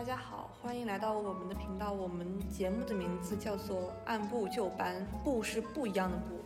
[0.00, 1.92] 大家好，欢迎来到我们的频道。
[1.92, 6.42] 我们节目的名字叫做《按部就班》，不是不一样的不。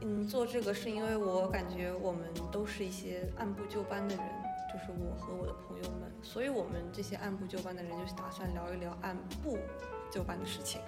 [0.00, 4.26] 嗯，做这个是因为我感觉我们都是一些按部就班的人，
[4.72, 9.56] 就是我和我的朋友们，所以我们这些按部就班的人就是打算聊一聊按部
[10.10, 10.80] 就班的事情。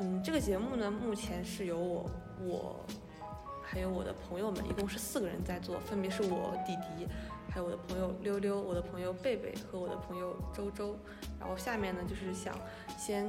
[0.00, 2.10] 嗯，这个节目呢，目前是由我
[2.40, 2.86] 我
[3.62, 7.06] 还有我的朋友们，一共是四个人在做，分别是我弟弟。
[7.52, 10.96] 还有我的朋友溜溜，我的朋友贝贝和我的朋友周周。
[11.38, 12.58] 然后下面呢，就是想
[12.96, 13.26] 先，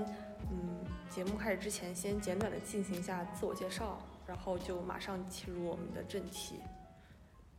[0.50, 6.62] 嗯，节目开始之前，先简短的进行一下自我介绍，然后就马上切入我们的正题。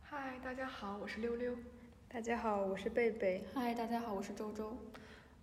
[0.01, 1.55] 嗨，大家好，我是溜溜。
[2.07, 3.45] 大家好，我是贝贝。
[3.53, 4.75] 嗨，大家好，我是周周。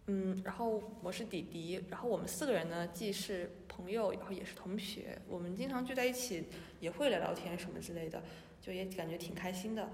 [0.08, 1.84] 嗯，然后我是迪迪。
[1.88, 5.16] 然后我们四个人呢，既是朋友，然后也是同学。
[5.28, 6.48] 我们经常聚在一起，
[6.80, 8.20] 也会聊聊天什么之类的，
[8.60, 9.88] 就也感觉挺开心的。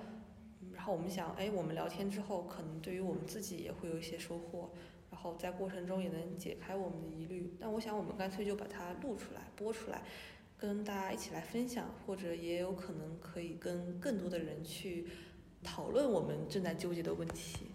[0.91, 4.71] 我们想，哎，我们聊天之后，可能对于我们自己也会有一些收获，
[5.11, 7.55] 然后在过程中也能解开我们的疑虑。
[7.61, 10.03] 但我想，我们干脆就把它录出来，播出来，
[10.57, 15.07] 跟大家一起来分享，或者也有可能可以跟更多的人去
[15.63, 17.67] 讨论我们正在纠结的问题。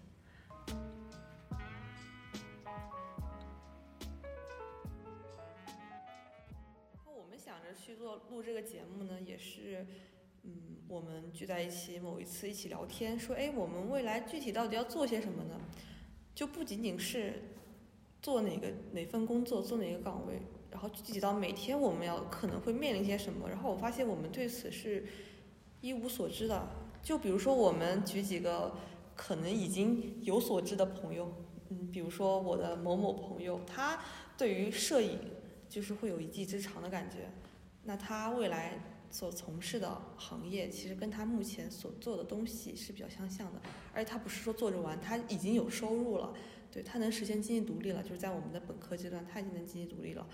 [7.06, 9.86] 我们想着去做录这个节目呢，也是。
[10.46, 10.52] 嗯，
[10.88, 15.58] 我们聚在一起，某一次一起聊天，说，哎，我们未来具体到底要做些什么呢？
[16.34, 17.42] 就不仅仅是
[18.20, 23.48] 做哪个哪份工作，做哪个岗位，然后具体到每天我们要可能会面临些什么。
[23.48, 25.06] 然后我发现我们对此是
[25.80, 26.68] 一无所知的。
[27.02, 28.74] 就比如说，我们举几个
[29.16, 31.32] 可能已经有所知的朋友，
[31.70, 33.98] 嗯，比如说我的某某朋友，他
[34.36, 35.18] 对于摄影
[35.70, 37.30] 就是会有一技之长的感觉，
[37.84, 38.78] 那他未来。
[39.14, 43.60] 所从事的行业其实跟他目前所做的东西是比较相像的，
[43.92, 46.34] 而且他不是说做着玩，他已经有收入了，
[46.72, 50.26] 对他能实现经济独立了，就是在我们的本科阶段他已经能经济独立了。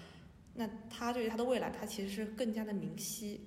[0.55, 3.47] 那他对于他的未来，他其实是更加的明晰。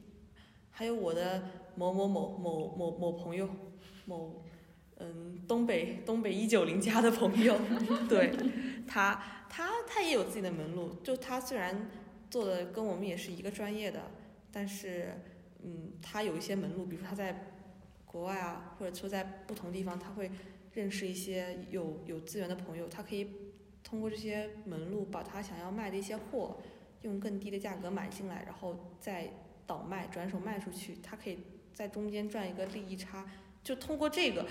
[0.69, 3.49] 还有我的某某某某某某朋友，
[4.05, 4.45] 某
[4.97, 7.59] 嗯东北东北一九零家的朋友，
[8.07, 8.31] 对
[8.87, 11.89] 他他他也有自己的门路，就他虽然
[12.29, 13.99] 做的跟我们也是一个专业的。
[14.53, 15.15] 但是，
[15.63, 17.47] 嗯，他有一些门路，比如说他在
[18.05, 20.29] 国外啊，或者说在不同地方，他会
[20.73, 23.27] 认识一些有有资源的朋友，他可以
[23.83, 26.61] 通过这些门路，把他想要卖的一些货，
[27.01, 29.31] 用更低的价格买进来，然后再
[29.65, 31.39] 倒卖，转手卖出去，他可以
[31.73, 33.27] 在中间赚一个利益差。
[33.63, 34.45] 就通过这个，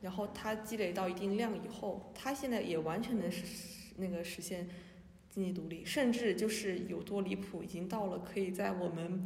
[0.00, 3.44] 然后他积累到一定量以后，他现在也完全能实
[3.96, 4.66] 那个实现。
[5.38, 9.24] 经济独立，甚至就是有多离谱，已经到了可以在我们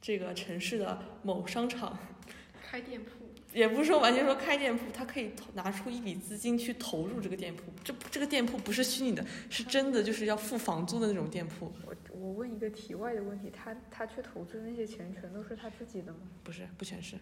[0.00, 1.98] 这个城市的某商场
[2.62, 3.10] 开店铺，
[3.52, 7.64] 也不是说完全说开店铺，他可以投拿出一笔资金去投入这个店铺。
[7.84, 11.70] 这这个店铺不是虚拟的，是真的，就是要付房租的那种店铺。
[11.84, 16.20] 我我问一个题外的问题，他他去投资那些钱全都是他自己的吗？
[16.42, 17.16] 不是，不全是。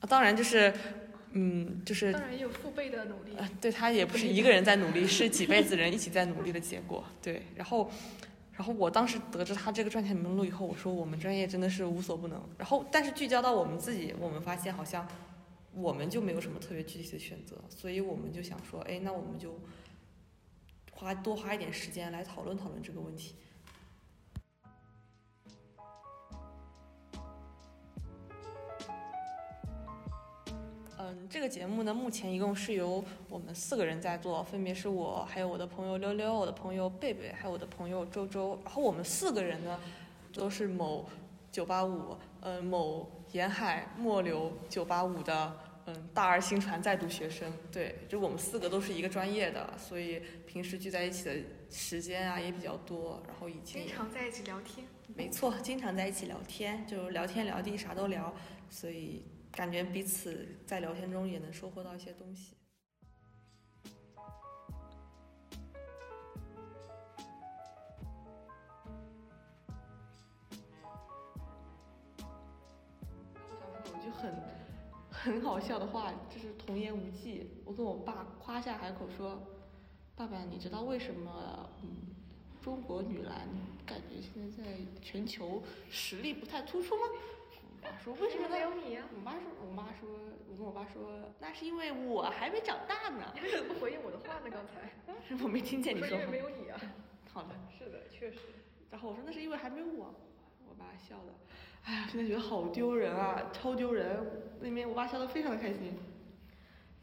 [0.00, 0.72] 啊，当然就是。
[1.36, 3.32] 嗯，就是当然也有父辈的努力。
[3.36, 7.04] 呃，对他也不是一个人在努力，是几辈子人一起在努力的结果。
[7.20, 7.90] 对，然后，
[8.52, 12.40] 然后我当时得知他这个赚钱门路以后，我说我们专业真的是无所不能。
[12.56, 15.06] 然后，但是聚焦到我们自己，我们发现好像
[15.72, 19.60] 我们就没有什么特别具体的选择，所以我们就想说，哎，那我们就
[20.92, 23.34] 花多花一点时间来讨论讨论这个问题。
[31.06, 38.58] 嗯，这个节目呢，目前一共是由我们四个人在做，分别是我，还有我的朋友溜溜，我的朋友贝贝，还有我的朋友周周。
[38.64, 39.78] 然后我们四个人呢，
[40.32, 41.06] 都是某
[41.52, 45.54] 九八五，嗯，某沿海末流九八五的，
[45.84, 47.52] 嗯，大二新传在读学生。
[47.70, 51.36] 对，就我们四个都是一个专业的，所以平时聚在一起的
[51.70, 53.22] 时间啊也比较多。
[53.28, 54.86] 然后以前经常在一起聊天。
[55.14, 58.32] 没错，经常在一起聊天，就聊天聊地啥都聊，
[58.70, 59.22] 所以。
[59.54, 62.56] 感觉彼此在聊天中也能收获到一些东西。
[73.44, 74.34] 小时候有句很
[75.08, 77.48] 很好笑的话，就是童言无忌。
[77.64, 79.40] 我跟我爸夸下海口说
[80.16, 81.88] ：“爸爸，你知道为什么嗯
[82.60, 83.48] 中国女篮
[83.86, 87.02] 感觉现在在全球实力不太突出吗？”
[88.02, 90.08] 说：“为什么没有你呀？”我妈说：“我妈说，
[90.50, 94.50] 我跟我爸说，那是因为我还没长大呢。”你为什么不回应我的话呢？
[94.50, 94.92] 刚才
[95.42, 96.18] 我没听见你说。
[96.18, 96.80] 因为没有你啊。
[97.32, 97.50] 好的。
[97.76, 98.38] 是的，确实。
[98.90, 100.14] 然后我说那是因为还没有我。
[100.66, 101.32] 我爸笑的，
[101.84, 104.42] 哎呀，现在觉得好丢人啊，超丢人。
[104.60, 105.98] 那边我爸笑得非常的开心。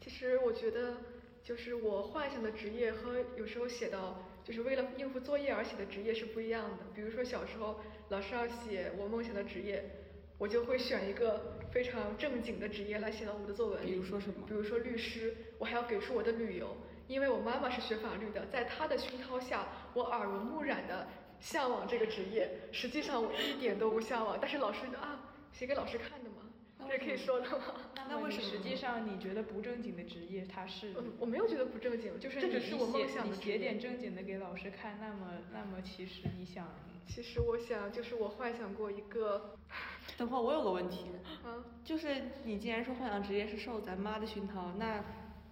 [0.00, 0.96] 其实我觉得，
[1.42, 6.84] 就是我幻想的职业和有时候写到就是为了应付作业而写的职业是不一样的。
[6.94, 10.01] 比如说小时候老师要写我梦想的职业，
[10.42, 13.92] 我就会选一个非常正经的职业来写到我的作文里。
[13.92, 21.06] 比如说什么比如说律师，我还要给出我的理由，因为我妈妈是学法律的，在她的熏陶下，我耳濡目染的
[21.38, 22.50] 向往这个职业。
[22.72, 26.50] 实际上我一点都不向往，但是老师就啊，写给老师看的嘛，
[26.88, 27.76] 这可以说的吗？
[28.08, 36.66] 那为什么实际上你觉得不正经的职业，它是嗯，我没有觉得不正经，就是这只你是我梦想你写点正经的给老师看，那么那么其实你想，
[37.06, 39.56] 其实我想，就是我幻想过一个，
[40.16, 41.06] 等会儿我有个问题，
[41.44, 45.04] 嗯， 就是你既然说幻想职业是受咱妈的熏陶，那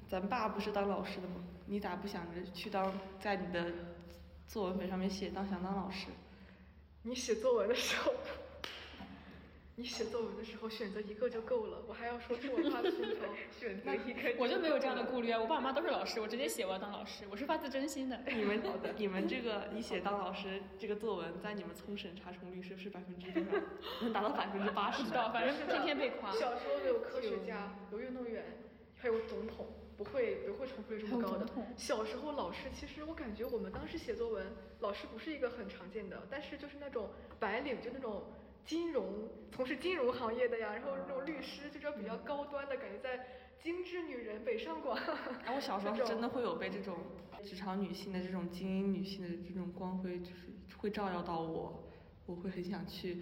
[0.08, 1.37] 咱爸不是当老师的吗？
[1.67, 3.73] 你咋不想着去当在你的
[4.49, 6.06] 作文本上面写当想当老师？
[7.02, 8.12] 你写作文的时候，
[9.81, 13.25] 你写作文的时候选择一个就够了，我还要说出我爸的熏陶。
[13.59, 18.21] 选择一个我就没有这样的顾虑啊，我爸妈都是老师，我直接写我要当老师，我是发自真心的。
[18.27, 18.61] 你们
[18.99, 23.65] 你们这个你写当老师这个作文，在你们聪审查重率是不是百分之多少？
[24.05, 26.31] 能达到百分之八十不知道，反正天天被夸。
[26.32, 28.44] 小时候有科学家，有运动员，
[28.99, 29.67] 还有总统，
[29.97, 31.67] 不会不会重复率这么高的还有总统。
[31.75, 34.44] 小时候老师，其实我感觉我们当时写作文，
[34.81, 38.25] 老师不是一个很常见的，但是就是那种白领，就那种
[38.70, 43.26] 金融从事金融行业的呀，然后那种律师，就这种比较高端的感觉，在
[43.61, 44.96] 精致女人北上广。
[45.44, 46.96] 哎，我小时候是真的会有被这种
[47.43, 50.46] 职场女性的这种精英女性的这种光辉，就是
[50.76, 51.82] 会照耀到我，
[52.26, 53.20] 我会很想去，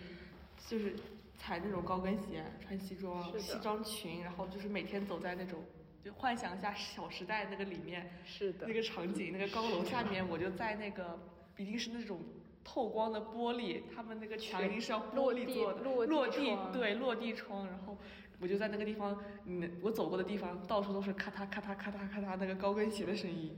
[0.67, 0.95] 就是
[1.39, 5.65] 踩那种高跟鞋，穿西装西装裙，然后就是每天走在那种，
[6.05, 11.19] 就幻想一下《小时代》那个里面是的那个场景，那个高楼下面，我就在那个
[11.57, 12.21] 一定是那种。
[12.71, 17.97] 透光的玻璃，他们那个墙一定是要玻璃做的，落地对落地窗，然后
[18.39, 23.57] 我就在那个地方，嗯，我走过的地方到处都是咔嗒咔嗒咔嗒咔嗒那个高跟鞋的声音。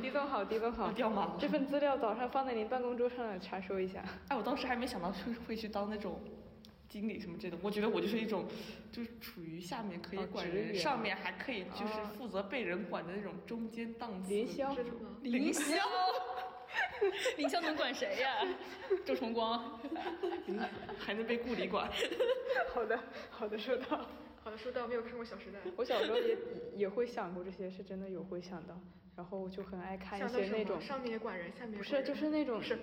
[0.00, 4.02] 狄总好，狄总好要，掉马了这份资料早上放在您办公桌上了查收一下。
[4.28, 6.18] 哎，我当时还没想到会会去当那种
[6.88, 8.46] 经理什么之类的，我觉得我就是一种，
[8.90, 14.30] 就是处于下面可以哦管人，上面还可以就是哦负责被人管的那种中间档次。
[14.32, 14.74] 凌霄？
[15.22, 15.78] 凌霄，
[17.36, 18.46] 凌霄能管谁呀？
[19.04, 19.80] 周崇光，
[20.98, 21.90] 还能被顾里管。
[22.72, 22.98] 好的，
[23.30, 24.06] 好的，收到。
[24.42, 26.36] 好的，收到没有看过《小时代》，我小时候也
[26.74, 28.80] 也会想过这些，是真的有会想到，
[29.14, 32.78] 然后我就很爱看一些那种，上面也管人，下面也不是就是那种职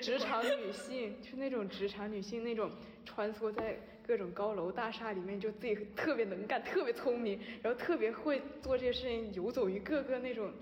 [0.00, 2.70] 职管场女性，就是那种职场女性那种
[3.04, 3.76] 穿梭在
[4.06, 10.54] 各种高楼大厦里面，就自己特别能干，特别聪明，然后特别会做这些事情，游走于各个那种啊。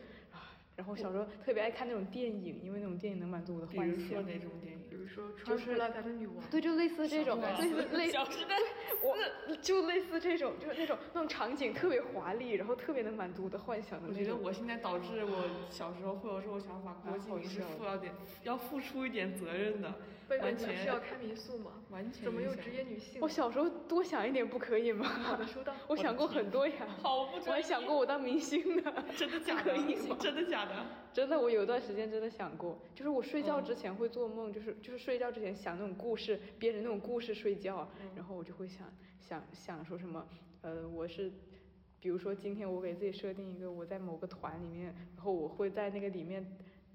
[0.78, 3.88] 然后小时候特别爱看那种电影，因为那种电影能满足我的幻想。
[3.88, 4.78] 如说哪种电影？
[4.88, 8.54] 比如说穿越来咱的女王，对，就类似这种，类似类小时代，
[9.02, 14.36] 我就类似这种，就是那种那种场景特别华丽，然后特别能满足我的幻想的我觉得。
[14.36, 18.14] 我现在导致我小时候会有这种想法，郭敬明是负要点
[18.44, 19.92] 要付出一点责任的，
[20.28, 21.72] 完全是要开民宿吗？
[21.90, 23.20] 完全怎么又职业女性？
[23.20, 25.04] 我小时候多想一点不可以吗？
[25.06, 25.75] 好的，收到。
[25.88, 27.48] 我想过很多呀，好不专业。
[27.48, 28.92] 我还想过我当明星呢。
[29.16, 29.75] 真的假的？
[30.20, 30.67] 真的假的？
[31.12, 40.26] 真的，我有一段时间真的想过，就是我睡觉之前会做梦，就是就是睡觉之前想那种故事，编着那种故事睡觉，然后我就会想想想说什么，
[40.62, 41.32] 呃，我是，
[42.00, 46.44] 比如说今天我给自己设定一个我在某个团里面，然后我会在那个里面。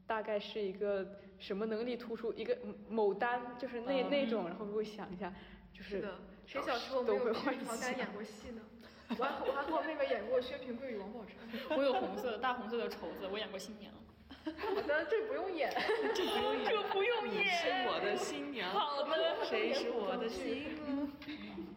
[0.06, 2.58] 大概是一个什么能力突出，一个
[2.90, 5.34] 某单就是那、嗯那种，然后会想一下，
[5.72, 6.06] 就是，
[6.46, 8.62] 谁小时候没都会幻想演过戏呢？
[9.18, 11.76] 我还我还和我妹妹演过薛平贵与王宝钏。
[11.78, 13.94] 我有红色的大红色的绸子，我演过新娘。
[14.46, 15.72] 好的，这不用演。
[16.14, 18.72] 这不用演，这不用演是我的新娘。
[18.72, 21.12] 好的 谁是我的新娘？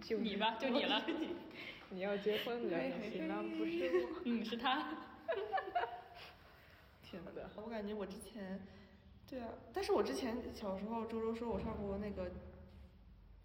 [0.01, 1.03] 就你吧，就你了。
[1.91, 2.79] 你要结婚了，
[3.11, 4.09] 新郎不是我。
[4.25, 4.89] 嗯，是他。
[7.03, 8.61] 天呐，我感觉我之前，
[9.29, 12.31] 对啊，但是我之前小时候周周说我上过那个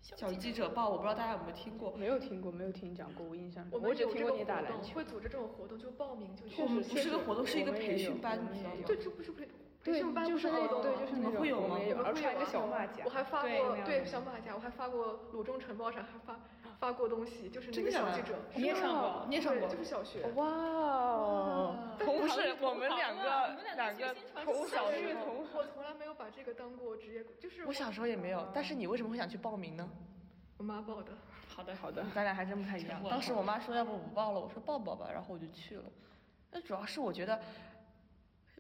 [0.01, 1.91] 小记者报，我不知道大家有没有听过。
[1.91, 4.87] 没有听过，没有听讲过，我印象中，我们只听过有这种活你打篮球。
[4.87, 6.61] 动会组织这种活动，就报名就去。
[6.63, 8.81] 我们不是个活动，是一个培训班，你知道吗？
[8.85, 9.47] 对，这不是培
[9.83, 13.03] 培，训班，就是那种，对，吗就是那你们种，会有吗会穿一个有小马甲。
[13.05, 16.39] 我还发过对小马甲，我还发过鲁中晨报上还发
[16.81, 18.33] 发过东西，就是那个小记者。
[18.55, 19.69] 你也上过，你也上过，。
[19.69, 20.23] 就是小学。
[20.33, 29.87] 哇哦，同是我们两你个们两两个同小小学学同我从来没有把这个当过职业，就是我小时候也没有，但是你为什么会想去报名呢？
[30.57, 31.11] 我妈报的。
[31.47, 32.99] 好的，好的，咱俩还真不太一样。
[33.07, 35.83] 当时我妈说要不我不报了，我说报报吧，然后我就去了。
[36.49, 37.39] 那主要是我觉得，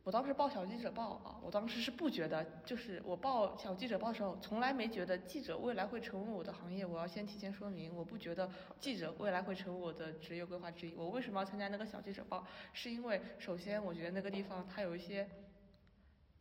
[0.03, 6.83] 我当时报小记者报啊，我当时是不觉得，就是我报小记者报的时候，从来没觉得记者未来会成为我的行业。
[6.83, 10.95] 我要先提前说明，我不觉得记者未来会成为我的职业规划之一。
[10.95, 12.43] 我为什么要参加那个小记者报？
[12.73, 15.23] 是因为首先我觉得那个地方它有一些，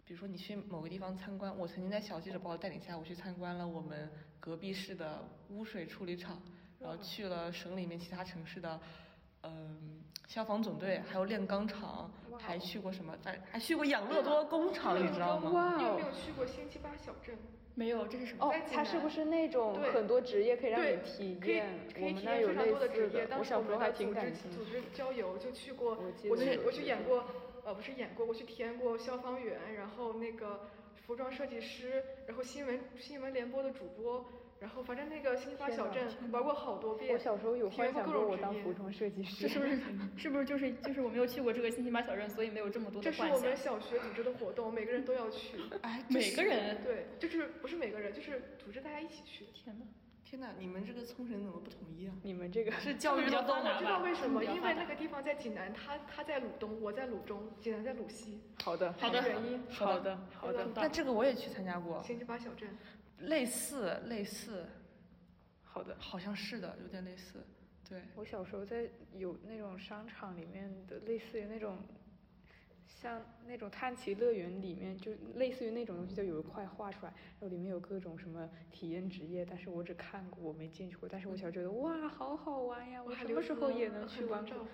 [0.07, 6.41] 比如说你去某个地方参观，我曾经在小记者报的带领下，我去参观了我们隔壁市的污水处理厂，
[6.79, 8.81] 然后去了省里面其他城市的。
[9.43, 13.15] 嗯，消防总队，还有炼钢厂，还去过什么？
[13.25, 15.51] 还还去过养乐多工厂，你知道吗？
[15.51, 16.11] 哇你有没有哦！
[16.15, 17.37] 去过星期八小镇？
[17.75, 18.47] 没有，这是什么？
[18.47, 21.67] 哦它是不是那种对很多职业可以让对你体可以验？
[21.95, 23.27] 可以体我们那有验非常多的类似职业。
[23.27, 24.57] 当我时我们小时候还组织挺感兴趣。
[24.57, 25.97] 组织郊游就去过，
[26.29, 27.25] 我去我去演过，
[27.65, 30.69] 呃，不是演过，我去体验过消防员，然后那个
[31.07, 34.25] 服装设计师，然后新闻新闻联播的主播，
[34.61, 37.11] 然后反正那个星期八小镇玩过好多遍。
[37.13, 39.49] 我小时候有体验幻想过各种职业过我当服装设计师。
[39.49, 39.81] 这是不是
[40.17, 43.57] 是不是就是就是我没有去过这个星星马小镇，所以没有这么多这的幻想是我们。
[43.57, 45.57] 小学组织的活动，每个人都要去。
[45.81, 49.47] 哎，每个人，对，就是不是每个人，就是组织大家一起去。
[49.55, 49.87] 天哪！
[50.23, 52.15] 天哪，你们这个冲绳怎么不统一啊？
[52.23, 58.41] 你们这个是教育比较的动我知发达吧道为什么，因为那个地方在济南，他他在鲁东，我在鲁中，济南在鲁西。
[58.63, 62.69] 好的，好的原因好的，好的，那这个我也去参加过，星期八小镇。
[63.21, 64.67] 类似类似，
[65.63, 65.97] 好的。
[65.99, 67.45] 好像是的，有点类似。
[67.89, 71.79] 对，我小时候在有那种商场里面的，类似于那种，
[72.87, 81.09] 像那种探奇乐园里面，就类似于那种东西，就有一块画出来，然后里面有各种什么体验职业，但是我只看过，我没进去过。
[81.09, 84.67] 但是我小时候觉得哇，好好玩呀，我什么时候也能去玩过？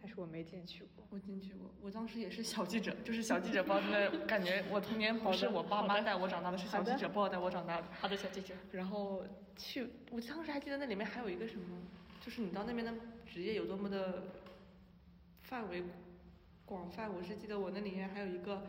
[0.00, 0.02] 过？
[0.02, 1.04] 但是我没进去过。
[1.10, 7.86] 我进去过，我当时也是小记者，就是小记者报，真 的感觉我童年不是我爸妈带我长大的，是小记者报带我长大的。
[8.00, 8.54] 好的，小记者。
[8.72, 9.24] 然后
[9.56, 11.64] 去，我当时还记得那里面还有一个什么，
[12.20, 12.94] 就是你到那边的
[13.26, 14.24] 职业有多么的
[15.42, 15.84] 范围
[16.64, 17.12] 广泛。
[17.12, 18.62] 我是记得我那里面还有一个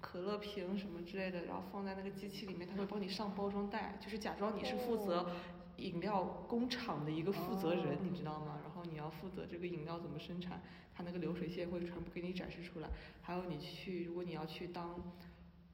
[0.00, 5.30] 可乐瓶什么之类的，然后放在那个机器里面，它会帮你上包装袋，就是假装你是负责哦
[5.80, 8.60] 饮料工厂的一个负责人，哦你知道吗？
[8.62, 10.62] 然后你要负责这个饮料怎么生产，
[10.94, 12.88] 它那个流水线会全部给你展示出来。
[13.22, 14.94] 还有你去，如果你要去当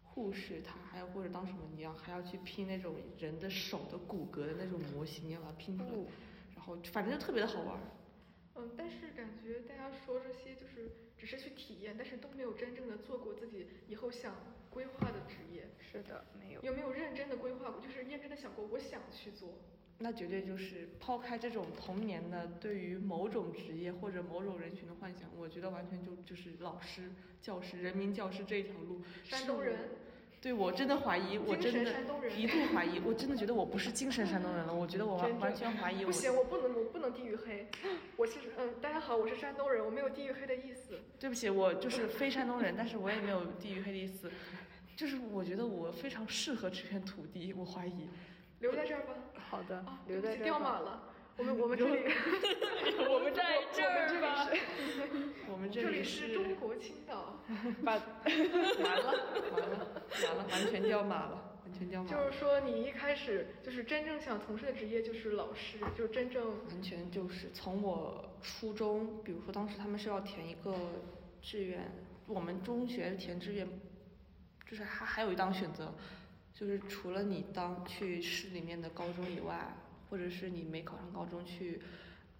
[0.02, 6.06] 护士，他还要或者当什么，你要还要去拼那种人的手的骨骼的那种模型，你要把它拼出来，哦
[6.54, 7.80] 然后反正就特别的好玩儿。
[8.54, 14.34] 嗯，但是感觉大家说这些就是只是去体验，但是都没有真正的做过自己以后想
[14.76, 15.66] 规划的职业。
[15.80, 16.60] 是的，没有。
[16.60, 17.80] 有没有认真的规划过？
[17.80, 19.48] 就是认真的想过，我想去做。
[19.98, 29.00] 那绝对就是抛开这种童年的对于某种职业或者某种人群的幻想，我觉得完全就就是老师、教师、人民教师这一条路。
[29.24, 29.78] 山东人，
[30.42, 31.90] 对我真的怀疑，我真的
[32.36, 36.10] 一度怀疑，我真的觉得我不是精神山东人了， 我觉得我完完全怀疑我。
[36.10, 37.66] 不行，我不能，我不能地域黑。
[38.18, 41.00] 我是嗯，大家好，我是山东人，我没有地域黑的意思。
[41.18, 44.30] 对不起，我就是非山东人，但是我也没有地域黑的意思，
[44.96, 48.08] 就是我觉得我非常适合这片土地，我怀疑。
[48.60, 49.12] 留在这儿吧。
[49.34, 50.44] 好的啊，，留，在这儿吧。
[50.44, 51.02] 掉马了。
[51.36, 52.00] 我们我们这里，
[53.10, 54.48] 我们在这儿吧。
[55.52, 57.42] 我们这里里是是中国青岛。
[57.84, 59.12] 把完了
[59.52, 62.08] 完了完了，完全掉马了，完全掉马。
[62.08, 70.74] 就是说，你一开始就是真正想从事的职业就是老师，就是真正完全就是从我初中，比如说当时他们是要填一个
[71.42, 71.92] 志愿，
[72.26, 73.68] 我们中学填志愿，
[74.68, 75.94] 就是还还有一档选择，
[76.52, 79.76] 就是除了你当去市里面的高中以外，
[80.10, 81.80] 或者是你没考上高中去，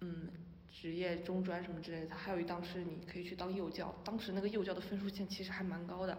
[0.01, 0.29] 嗯，
[0.71, 3.95] 职业中专什么之类的，还有一档是你可以去当幼教。
[4.03, 6.17] 当时那个幼教的分数线其实还蛮高的，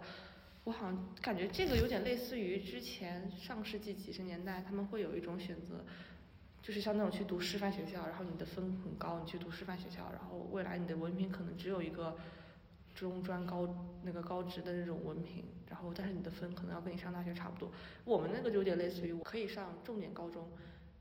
[0.63, 5.85] 我好像感觉这个有点类似于之前上世纪几十年代他们会有一种选择，
[6.61, 12.17] 就是像那种去读师范学校，然后你的分很高，你去读师范学校，然后未来你的文凭可能只有一个
[12.93, 13.67] 中专高
[14.03, 17.71] 那个高职的那种文凭，然后但是你的分可能要跟你上大学差不多。
[18.03, 20.49] 我们那个就有点类似于我可以上重点高中，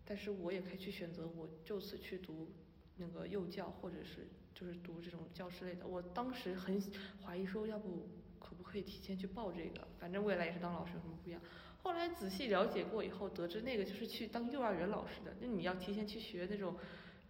[0.05, 2.51] 但是我也可以去选择我就此去读
[2.97, 5.87] 那个幼教或者是就是读这种教师类的。
[5.87, 6.81] 我当时很
[7.25, 11.41] 怀疑说，要不可不可以提前去报这个，反正未来也是当老师有什么不一样。
[11.83, 16.77] 后来仔细了解过以后，得知那个就是去当幼儿园老师的，那你要提前去学那种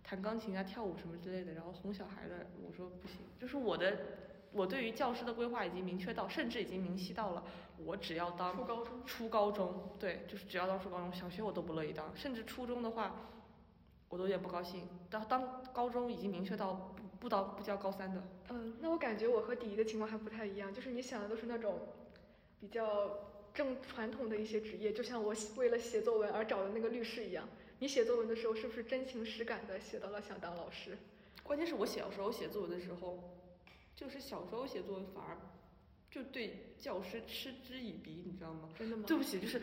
[0.02, 2.46] 弹钢琴啊、跳舞什么之类的，然后哄小孩的。
[2.66, 3.98] 我说不行，就是我的，
[4.52, 7.44] 我对于教师的规划已经明确到，甚至已经明晰到了，
[7.84, 9.04] 我只要当初高中。
[9.06, 13.14] 初高中，对，就是只要当初高中，小学我都不乐意当，甚至初中的话，
[14.08, 14.88] 我都有点不高兴。
[15.10, 21.80] 当当高中已经明确到不不当不教高三的，嗯，那我感觉我和迪迪的情况还不太一样，就是你想的都是那种
[22.58, 23.10] 比较
[23.52, 27.46] 正传统的一些职业，就像我写为了写作文而找的那个律师一样。
[27.80, 30.98] 你写作文的时候是不是真情实感的写到了想当老师？
[31.44, 33.37] 关键是我小时候写作文的时候，
[33.98, 35.36] 就是小时候写作文反而
[36.08, 38.68] 就对教师嗤之以鼻，你知道吗？
[38.78, 39.02] 真的吗？
[39.08, 39.60] 对不起，就是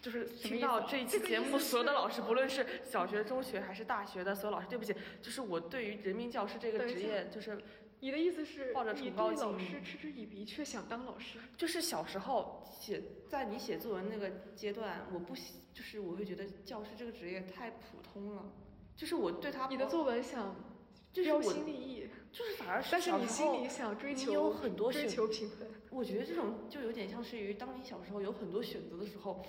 [0.00, 7.60] 就是听到这一期节目所有的老师，不论是小学、中学还是大学的所有老师，对不起，就是我对于人民教师这个职业，就是
[7.98, 11.40] 你的意思是抱着崇高老敬意师嗤之以鼻，却想当老师？
[11.56, 18.52] 就是小时候写，在你写作文那个阶段，我不喜，就是我会觉得教师这个职业太普通了，
[18.96, 20.71] 就是我对他你的作文想标
[21.12, 25.68] 就是我新立异，就是反而是但是你心里想追求你有很多追选求平衡。
[25.90, 29.44] 我觉得这种就有点像是于当你小时候有很多选择的时候，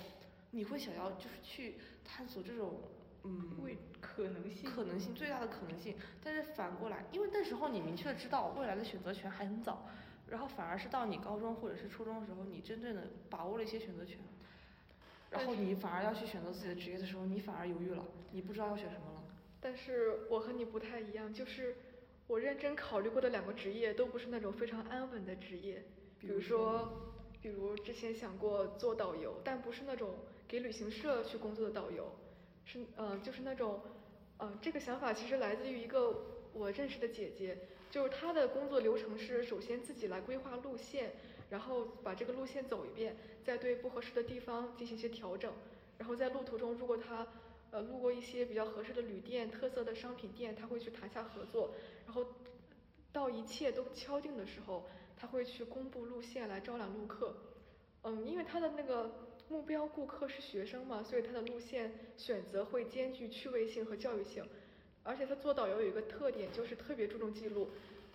[0.50, 2.82] 你会想要就是去探索这种
[3.22, 5.96] 嗯为可能性可能性最大的可能性。
[6.22, 9.88] 但是反过来，因为那时候你明确的知道未来的选择权还很早，
[10.28, 14.18] 然后反而是到你高中或者是初中的时候，你真正的把握了一些选择权，
[15.30, 19.23] 然后你反而要去选择自己的职业的时候，你反而犹豫了，你不知道要选什么了。
[19.64, 21.74] 但是我和你不太一样，就是
[22.26, 25.82] 我认真考虑过的两个职业都不是那种非常安稳的职业，
[26.20, 26.92] 比如说，
[27.40, 30.16] 比如之前想过做导游，但不是那种
[30.46, 32.14] 给旅行社去工作的导游，
[32.66, 33.80] 是呃就是那种，
[34.36, 36.14] 呃这个想法其实来自于一个
[36.52, 37.56] 我认识的姐姐，
[37.90, 41.12] 就是她的工作流程是首先自己来规划路线，
[41.48, 45.50] 然后把这个路线走一遍，再对不合适的地方进行一些调整，
[45.96, 47.26] 然后在路途中如果她
[47.74, 51.74] 呃路过一些比较合适的旅店、特色的商品店，他会去谈下合作，
[52.06, 52.24] 然后
[53.12, 57.34] 到一切都敲定的时候，他会去公布路线来招揽路客。
[58.02, 59.10] 嗯，因为他的那个
[59.48, 64.46] 目标顾客是学生嘛，所以他的路线选择会兼具趣味性和教育性。
[65.02, 67.68] 而且他做导游有一个特点，就是特别注重记录，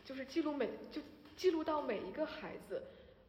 [0.06, 1.02] 就是记录每就
[1.36, 2.82] 记录到每一个孩子，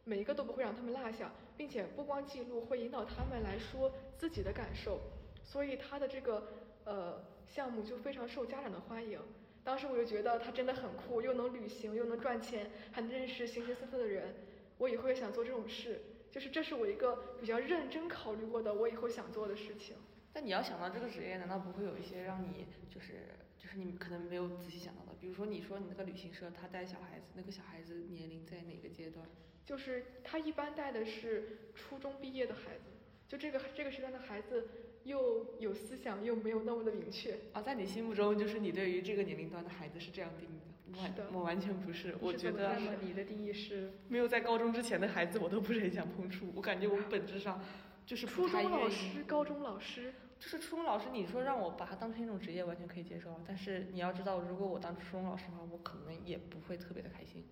[0.05, 4.99] 每一个都不会让他们落下，并且不光记录，会引导他们来说自己的感受。
[5.43, 6.47] 所以他的这个
[6.85, 9.19] 呃项目就非常受家长的欢迎。
[9.63, 14.33] 当时我就觉得他真的很酷，又能旅行，又能赚钱，还能认识形形色色的人。
[14.77, 19.95] 我以后也想做这种事，就是这是我一个比较认真考虑过的，我以后想做的事情。
[20.33, 25.11] 但你要想到这个职业，难道不会有一些让你就是就是你可能没有仔细想到的？
[25.19, 29.27] 比如说你说你那个旅行社，他带小孩子，那个小孩子年龄在哪个阶段？
[29.63, 32.85] 就是他一般带的是初中毕业的孩子，
[33.27, 34.67] 就这个这个时段的孩子
[35.03, 37.37] 又有思想又没有那么的明确。
[37.53, 40.71] 啊，在你心目中，就是你对于这个年龄段的孩子是这样定义的？
[40.93, 46.51] 我完是的我完全不是，我觉得你的定义是没有在高中之前的孩子，我都不是很想碰触。
[46.55, 47.61] 我感觉我本质上
[48.05, 48.89] 就是初中老。
[48.89, 53.39] 师、高中老师，就是初中老师，你说让我把它当成一种职业，完全可以接受。
[53.47, 57.45] 但是你要知道，如果我当初中老师的话，我可能也不会特别的开心。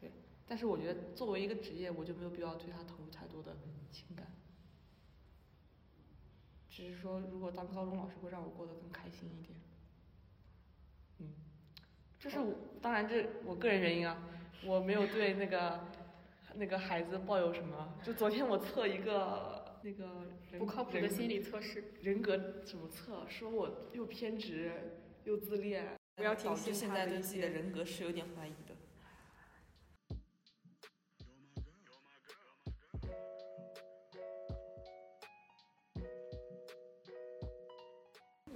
[0.00, 0.10] 对，
[0.48, 3.56] 但是我觉得作为一个职业，我就没有必要对他投入太多的
[3.92, 4.26] 情感。
[6.70, 9.58] 只是说，如果当高中老师会让我过得更开心一点。
[11.18, 11.34] 嗯，
[12.18, 14.22] 这是我，当然这我个人原因啊，
[14.64, 15.80] 我没有对那个
[16.54, 17.98] 那个孩子抱有什么。
[18.04, 21.92] 就昨天我测一个那个人不靠谱的心理测试。
[22.02, 23.28] 人格怎么测？
[23.28, 24.72] 说我又偏执
[25.24, 28.69] 又自恋，不要听导致信现在对自己的人格是有点怀疑的。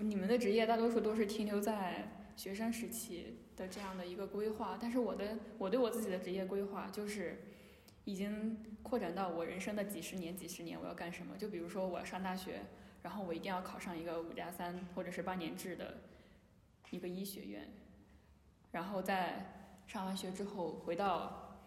[0.04, 7.42] 你们的职业大多数都是停留在学生时期的这样的一个规划，但是我的我对我自己的职业规划就是
[8.04, 11.36] 已经扩展到我人生的几十年、几十年我要干什么。
[11.38, 12.60] 就比如说我要上大学，
[13.02, 16.02] 然后我一定要考上一个五加三或者是八年制的
[16.90, 17.72] 一个医学院，
[18.72, 21.58] 然后在上完学之后回到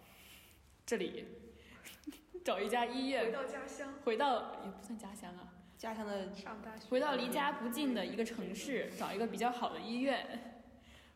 [0.85, 1.25] 这里
[2.45, 10.59] 找一家医院回，到家乡回到也不算家乡啊，家乡的上大学，回到离家不近的一个城市，找一个比较好的医院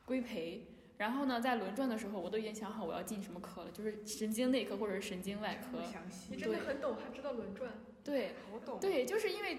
[0.05, 0.67] 规培。
[0.97, 5.81] 然后呢，在轮转的时候，我都已经想好我要进什么科了，就是神经内科或者是神经外科。
[5.81, 7.71] 详细你真的很懂，还知道轮转。
[8.03, 8.79] 对好懂。
[8.79, 9.57] 对，就是因为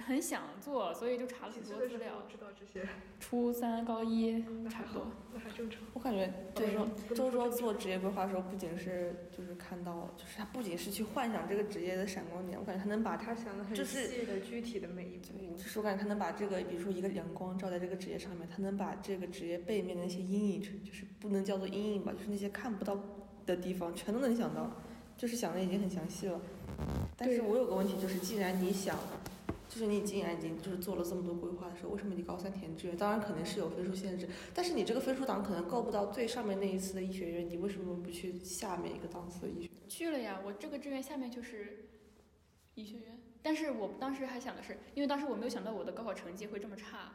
[0.00, 2.22] 很想做，所以就查了很多资料。
[2.30, 2.86] 知道这些，
[3.18, 5.80] 初三、高一差不多。，那还正常。
[5.94, 15.28] 我感觉对周周周周做职业规划的时候，不仅是就是看到，就是他不仅是去幻想这个职业的闪光点，我感觉他能把他，想的很就是细的、具体的每一步。
[15.38, 22.98] 对，就是我感觉他能把这个，比如说一个阳光照在这个职业上面，他能把这个职业背面的那些阴影，就是不能叫做阴影吧，就是那些看不到
[23.46, 24.70] 的地方，全都能想到，
[25.16, 26.40] 就是想的已经很详细了。
[27.16, 28.96] 但是我有个问题，就是既然你想，
[29.70, 32.96] 就是你既然已经就是做了这么多规划的时候，为什么你高三填志愿？
[32.96, 39.70] 当然肯定是有分数限制，但是你这个分数档可能够不到最上面那一次的医学院，你为什么不去下面一个档次的医学院？
[39.88, 41.88] 去了呀，我这个志愿下面就是
[42.74, 47.12] 医学院，但是我当时还想的是，因为当时我没有想到我的高考成绩会这么差，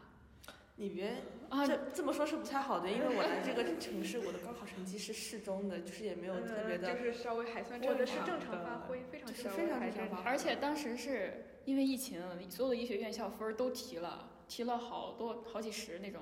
[0.77, 6.87] 你别啊，这这么说是不太好的，因为我来这个城市，我的高考成绩是适中的，就是也没有特别的。
[6.87, 16.21] 呃就是稍微还算正常我的是正常常发挥，非常就是正非常还正常发而且当时是因为疫情，所有的医学院校分儿都提了，提了好多好几十那种。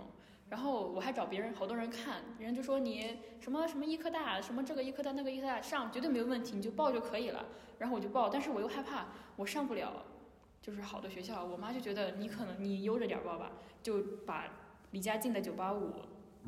[0.50, 7.46] 然后我还找别人，好多人看，人就说你什么什么医科大，什么这个医科大那个医科大上绝对没有问题，你就报就可以了。
[7.80, 10.06] 然后我就报，但是我又害怕我上不了，
[10.62, 11.44] 就是好的学校。
[11.44, 14.48] 我妈就觉得你可能你悠着点儿报吧，就把
[14.92, 15.92] 离家近的九八五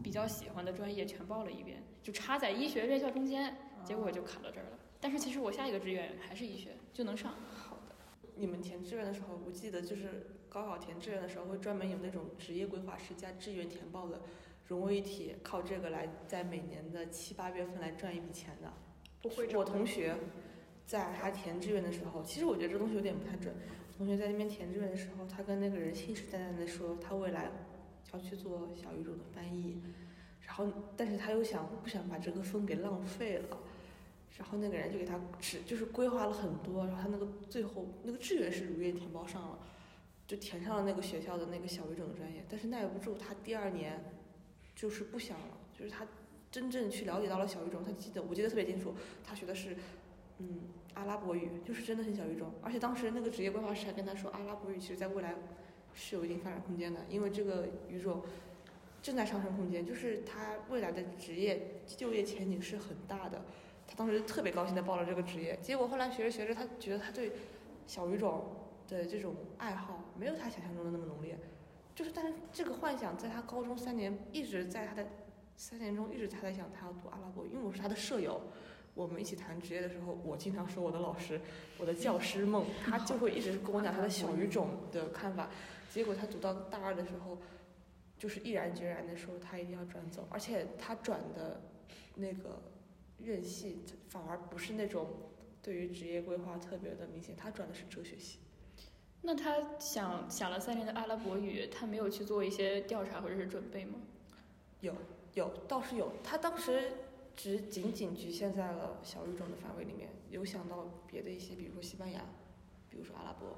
[0.04, 4.80] 比较喜欢的专业全报了一遍，就插在医学院校中间，结果就卡到这儿了。
[5.02, 7.34] 但是其实我下一个志愿还是医学，就能上。
[8.36, 14.22] 你们填志愿的时候，我记得就是高考填志愿的时候，会专门有那种职业规划师加志愿填报的
[14.68, 18.72] 融为一体，靠这个来在每年的七八月份来赚一笔钱的。
[19.22, 20.16] 不会我同学
[20.86, 23.54] 在他填志愿的时候，其实我觉得这东西有点不太准。
[23.98, 27.50] 同学在那边填志愿的时候，他跟那个人信誓旦旦的说，他未来
[28.12, 29.82] 要去做小语种的翻译，
[30.42, 30.68] 然后
[30.98, 33.58] 但是他又想不想把这个分给浪费了，
[34.38, 39.60] 然后那个人就给他指就是规划了很多，然后他那个最后那个志愿是如愿填报上了，
[40.28, 44.04] 就填上了那个学校的那个小语种的专业，但是耐不住他第二年
[44.76, 46.06] 就是不想了，就是他
[46.52, 48.94] 真正去了解到了小语种，他记得我记得特别清楚，
[49.24, 49.78] 他学的是
[50.40, 50.64] 嗯
[50.96, 55.34] 阿拉伯语，就是真的很小语种，而且当时那个职业规划师还跟他说，阿拉伯语其实在未来
[55.94, 58.22] 是有一定发展空间的，因为这个语种
[59.02, 63.46] 正在上升空间，就是他未来的职业就业前景是很大的。
[63.96, 67.32] 他当时特别高兴的报了这个职业，结果后来学着学着，他觉得他对
[67.88, 68.44] 小语种
[68.88, 71.38] 的这种爱好没有他想象中的那么浓烈，
[71.94, 75.06] 就是但是这个幻想在他高中三年一直在他的
[75.56, 78.42] 三年中一直他在想他要读阿拉伯语，因为我是他的舍友。
[78.94, 81.42] 我们一起谈职业的时候，我经常说我的老师，
[81.78, 85.50] 我的教师梦， 他就会一直跟我讲他的小语种的看法。
[85.90, 87.38] 结果他读到大二的时候，
[88.18, 91.60] 就是毅然决然的说他一定要转走，而且他转的
[92.16, 92.58] 那个
[93.20, 95.08] 院系反而不是那种
[95.62, 98.40] 对于职业规划特别的明显，他转的是哲学系。
[99.22, 104.00] 那他想想了三年的阿拉伯语，他没有去做一些调查或者是准备吗？
[104.82, 104.94] 有
[105.34, 106.92] 有倒是有，他当时
[107.36, 112.22] 只仅仅局限在了小语种的范围里面，有想到别的一些，比如说西班牙，
[112.88, 113.58] 比如说阿拉伯，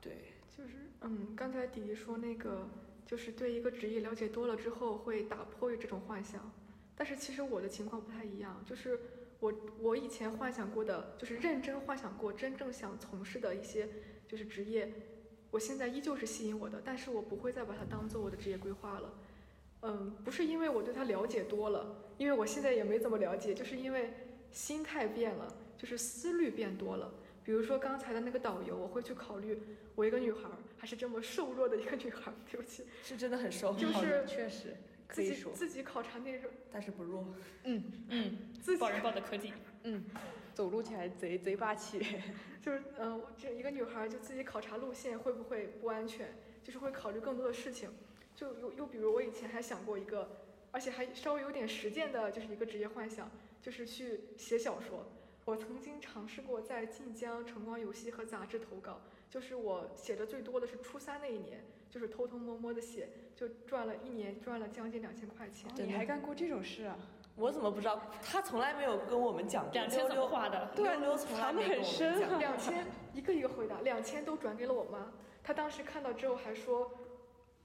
[0.00, 2.66] 对，就是嗯，刚才迪迪说那个，
[3.04, 6.50] 就是对一个职业了解多了之后会打破这种幻想，
[6.96, 8.98] 但是其实我的情况不太一样，就是
[9.40, 13.88] 我我以前幻想过的，就是认真幻想过真正想从事的一些
[14.28, 14.92] 就是职业，
[15.50, 19.12] 我现在依旧是吸引我的，但是我不会再把它当做我的职业规划了。
[19.82, 24.14] 嗯，不是因为我对它了解多了，因为我现在也没怎么了解，就是因为
[24.50, 27.12] 心态变了，就是思虑变多了。
[27.44, 29.60] 比如说刚才的那个导游，我会去考虑，
[29.94, 34.74] 我一个女孩儿，还是这么瘦弱的一个女孩儿，对不起，是真的很瘦，就是确实
[35.06, 37.24] 可自己以说，自己考察内容，但是不弱。
[37.64, 39.52] 嗯嗯， 自己抱人抱的科技。
[39.82, 40.04] 嗯，
[40.54, 42.00] 走路起来贼贼霸气。
[42.62, 47.90] 就是嗯、呃，这一个女孩儿就自己考察路线会不会不安全，就是会考虑更多的事情。
[48.34, 50.28] 就又又比如我以前还想过一个，
[50.72, 55.06] 而且还稍微有点实践的，就是一个职业幻想，就是去写小说。
[55.44, 61.62] 我曾经尝试过在晋江、晨光游戏和杂志投稿，就是我写的最多的是初三那一年，
[61.94, 65.70] 就是偷偷摸摸的写，就赚了一年赚了将近两千块钱。
[65.76, 66.98] 你还干过这种事啊？
[67.36, 68.10] 我怎么不知道？
[68.20, 69.72] 他从来没有跟我们讲过。
[69.72, 70.72] 两千怎么溜画的？
[70.74, 72.38] 溜溜从来没跟我们藏得很深讲。
[72.40, 75.12] 两千一个一个回答，两千都转给了我妈。
[75.40, 76.90] 她当时看到之后还说，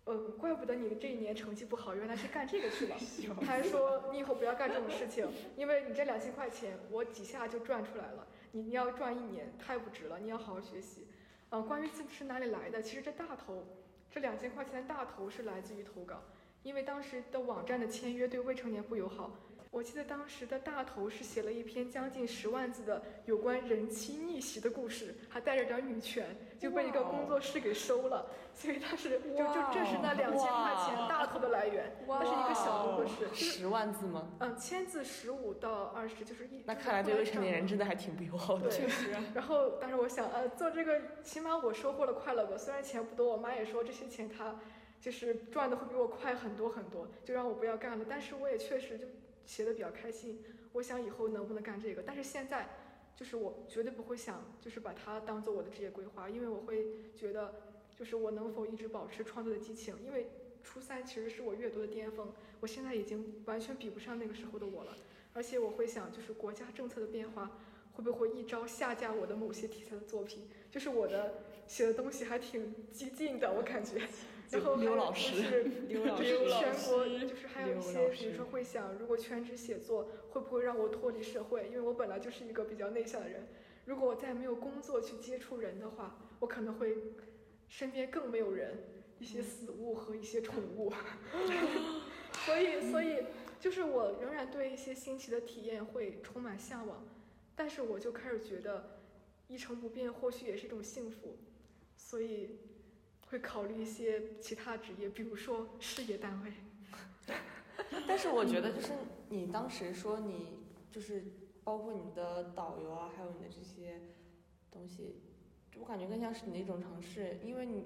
[0.05, 2.95] 嗯，怪不得你这一年成绩不好，原来是干这个去了。
[3.41, 11.07] 她还说你以后不要干这种事情，因为你这两千块钱我几下就赚出来了，你你要赚一年太不值了，你要好好学习。
[11.49, 13.65] 嗯，关于自是哪里来的，其实这大头，
[14.11, 16.21] 这两千块钱的大头是来自于投稿，
[16.63, 19.31] 因为当时的网站的签约对未成年不友好。
[19.71, 28.25] 我记得当时的大头是写了一篇将近十万字的有关人妻逆袭的故事，还带着点女权，就被一个工作室给收了。
[28.51, 34.27] 所以当时就就这是那两千块钱大头的来源，那是一个小工作室，就是十万字吗？
[34.39, 36.63] 嗯，千字十五到二十，就是一。
[36.65, 38.69] 那看来对未成年人真的还挺不友好的。
[38.69, 38.87] 对，
[39.35, 44.59] 然后当时我想，呃，做这个起码我收获了快乐吧，虽然钱不多，我妈也说这些钱她
[44.99, 48.05] 就是赚的会比我快很多很多，就让我不要干了。
[48.09, 49.05] 但是我也确实就
[49.49, 52.69] 写的比较开心，我想以后能不能干这个，但是现在
[53.15, 56.85] 就是我绝对不会想就是把它当做我的职业规划，因为我会
[57.15, 57.55] 觉得
[57.97, 60.27] 就是我能否一直保持创作的激情，因为
[60.63, 64.95] 初三其实是我阅读的巅峰，我现在已经完全比不上那个时候的我了，
[65.33, 67.49] 而且我会想就是国家政策的变化。
[67.93, 70.47] 会不会一招下架我的某些题材的作品？
[70.71, 74.01] 就是我的写的东西还挺激进的，我感觉。
[74.51, 81.67] 然后还有刘老师就是刘老就是师全国就是还有一些，比如说会想，如果全职写作会不会让我脱离社会？
[81.67, 83.47] 因为我本来就是一个比较内向的人，
[83.85, 86.97] 如果我再没有工作去接触人的话，我可能会
[87.67, 88.77] 身边更没有人，
[89.19, 90.91] 一些死物和一些宠物。
[92.45, 93.25] 所以，所以
[93.59, 97.05] 就是我仍然对一些新奇的体验会充满向往，
[97.55, 98.99] 但是我就开始觉得
[99.47, 101.37] 一成不变或许也是一种幸福，
[101.97, 102.59] 所以
[103.29, 106.53] 会考虑一些其他职业，比如说事业单位。
[108.07, 108.93] 但是我觉得就是
[109.29, 110.59] 你当时说你
[110.91, 111.23] 就是
[111.63, 114.01] 包括你的导游啊，还有你的这些
[114.71, 115.21] 东西，
[115.77, 117.85] 我感觉更像是你的一种尝试，因为你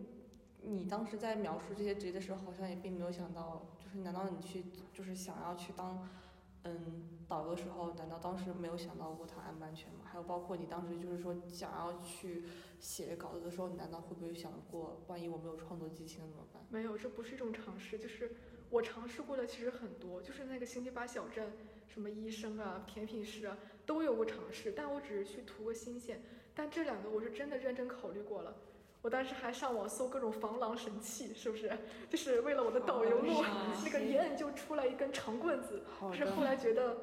[0.61, 6.07] 你当时在描述这些职业的时候，好像也并没有想到，就是难道你去就是想要去当
[6.63, 10.01] 嗯导游的时候，难道当时没有想到过它安不安全吗？
[10.05, 12.43] 还有包括你当时就是说想要去
[12.79, 16.63] 写稿子的时候，你难道会不会想过，万一我没有创作激情怎么办？
[16.69, 18.35] 没有，这不是一种尝试，就是
[18.69, 21.51] 我尝试过的其实很多，就是那个星期八小镇，
[21.87, 26.21] 什么医生啊、甜品师啊，都有过尝试，但我只是去图个新鲜。
[26.53, 28.55] 但这两个我是真的认真考虑过了，
[29.03, 31.69] 我当时还上网搜各种防狼神器，是不是？
[32.09, 33.43] 就是为了我的导游录，
[33.83, 35.83] 那个一摁就出来一根长棍子。
[35.99, 37.01] 好可是后，来觉得，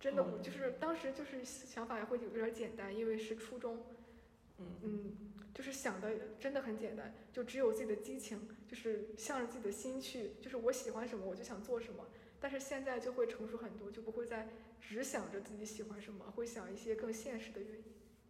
[0.00, 3.84] 真的不嗯就是当时就是想法也会有点简单，因为是初中，
[4.58, 5.16] 嗯嗯，
[5.54, 12.04] 就是想的真的很简单，就只有自己的激情，就是向着自己的心去，就是我喜欢什么我就想做什么。
[12.40, 14.48] 但是现在就会成熟很多，就不会再
[14.80, 17.84] 只想着自己喜欢什么，会想一些更现实的原因。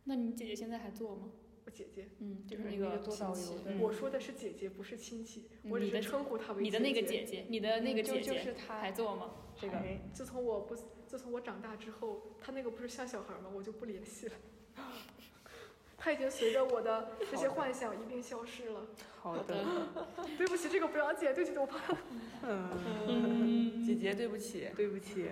[0.05, 1.31] 那你姐姐现在还做吗？
[1.69, 9.33] 我姐姐，嗯，就是就是那个那个做导亲戚游我说的是姐姐，不是亲戚，嗯我只你的是称呼她为你的那个姐姐姐，你的那个就就姐姐是她还做吗？
[9.61, 9.77] 这个
[10.15, 10.75] 自从我不，
[11.07, 13.51] 自从我长大之后，她那个不是像小孩吗？
[13.55, 14.35] 我就不联系了。
[15.99, 18.87] 她已经随着我的这些幻想一并消失了。
[19.21, 19.63] 好的，
[20.39, 21.95] 对不起，这个不要剪，对不起，我怕。
[22.45, 22.71] 嗯，
[23.07, 24.69] 嗯，姐姐，对不起。
[24.75, 25.27] 对不起。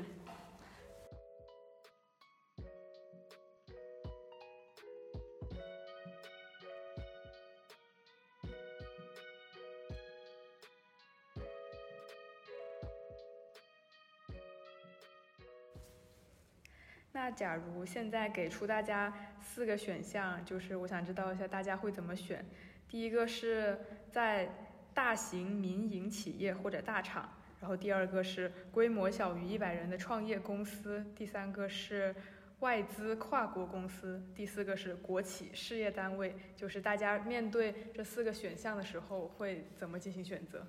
[17.36, 22.42] 假如现在给出大家四个选项，就是我想知道一下大家会怎么选。
[22.88, 23.78] 第一个是
[24.10, 24.48] 在
[24.94, 32.14] 大型民营企业或者大厂，然后第二个是规模小于一百人的创业公司，第三个是
[32.60, 36.34] 外资跨国公司，第四个是国企事业单位。
[36.56, 40.66] 就是大家面对这四个选项的时候会怎么进行选择？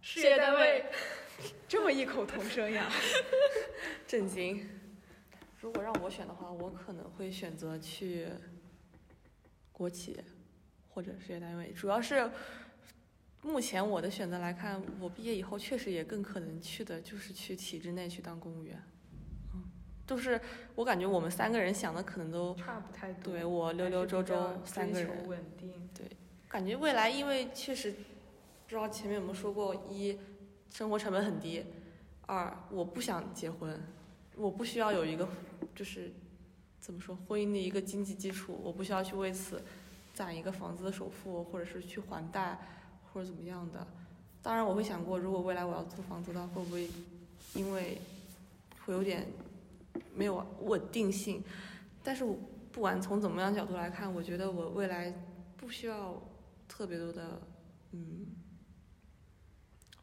[0.00, 0.86] 事业单位，
[1.68, 2.88] 这么异口同声呀！
[4.06, 4.66] 震惊。
[5.66, 8.28] 如果让我选的话，我可能会选择去
[9.72, 10.16] 国企
[10.88, 12.30] 或者事业单位，主要是
[13.42, 18.80] 目前我的选择来看，我毕业以后确实也更可能去的就是去体制内去当公务员。
[19.54, 19.64] 嗯，
[20.06, 20.40] 就是
[20.76, 23.32] 我感觉我们三个人想的可能都差不太多。
[23.32, 25.72] 对我溜溜周周三个人稳定。
[26.48, 27.98] 感觉未来因为确实不
[28.68, 30.16] 知道前面有没有说过，一
[30.70, 31.66] 生活成本很低，
[32.26, 33.78] 二我不想结婚，
[34.36, 35.28] 我不需要有一个
[35.74, 36.12] 就是
[36.78, 39.62] 怎么说婚姻的一个经济基础，我不需要去为此
[40.14, 42.58] 攒一个房子的首付，或者是去还贷
[43.12, 43.86] 或者怎么样的。
[44.42, 46.88] 当然我会想过，如果未来我要租房子的话，会不会
[47.54, 47.98] 因为
[48.84, 49.26] 会有点
[50.14, 51.42] 没有稳定性？
[52.04, 52.38] 但是我
[52.70, 55.12] 不管从怎么样角度来看，我觉得我未来
[55.56, 56.22] 不需要
[56.68, 57.40] 特别多的，
[57.92, 58.26] 嗯，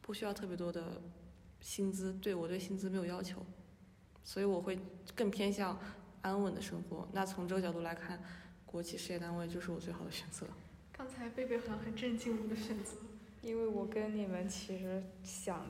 [0.02, 1.00] 不需要特别多的
[1.60, 3.46] 薪资，对我对薪资没有要求，
[4.24, 4.76] 所以我会
[5.14, 5.78] 更偏向
[6.22, 7.06] 安稳的生活。
[7.12, 8.20] 那从这个角度来看，
[8.66, 10.46] 国企事业单位就是我最好的选择。
[10.92, 12.96] 刚才贝贝好像很震惊我的选择。
[13.42, 15.66] 因为我跟你们其实想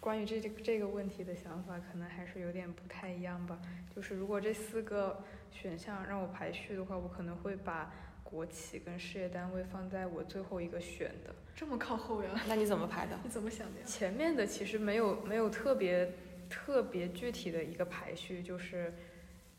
[0.00, 3.60] 关于这这这个问题的想法，可能还是有点不太一样吧。
[3.94, 7.92] 就是如果这四个选项让我排序的话，我可能会把
[8.22, 11.34] 国企跟事业单位放在我最后一个选的。
[11.54, 12.30] 这么靠后呀？
[12.48, 13.18] 那你怎么排的？
[13.22, 13.86] 你怎么想的呀？
[13.86, 16.10] 前面的其实没有没有特别
[16.54, 18.94] 特别具体的一个排序，就是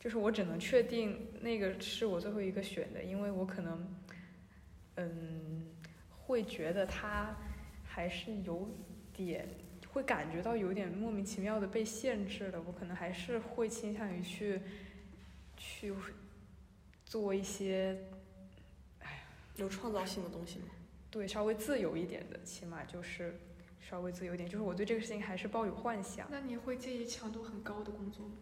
[0.00, 3.94] 就是我只能确定那个是我最后一个选的，因为我可能
[4.94, 5.66] 嗯
[6.10, 7.36] 会觉得他
[7.84, 8.66] 还是有
[9.12, 9.46] 点
[9.88, 14.62] 会感觉到有点莫名其妙的被限制了，我可能还是会倾向于去
[15.58, 15.92] 去
[17.04, 17.98] 做一些
[19.00, 20.68] 哎有创造性的东西吗？
[21.10, 23.38] 对稍微自由一点的，起码就是
[23.88, 26.26] 稍微自由一点，就是我对这个事情还是抱有幻想。
[26.28, 28.32] 那你会介意强度很高的工作吗？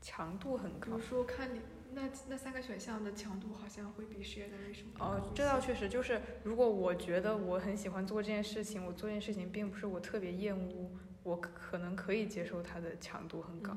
[0.00, 1.60] 强度很高比如，说看你
[1.94, 10.90] 那那三个选项的强度好像会比 share 的 r 什么哦，这倒确实就是，如果我觉得我很喜欢做这件事情，我做这件事情并不是我特别厌恶，
[11.24, 13.76] 我可能可以接受它的强度很高。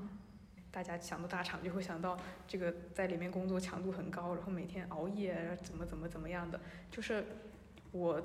[0.69, 2.15] 大家想到大厂就会想到
[2.47, 6.59] 这个在里面工作强度很高，然后每天熬夜怎么怎么怎么样的。
[6.91, 7.25] 就是
[7.91, 8.21] 我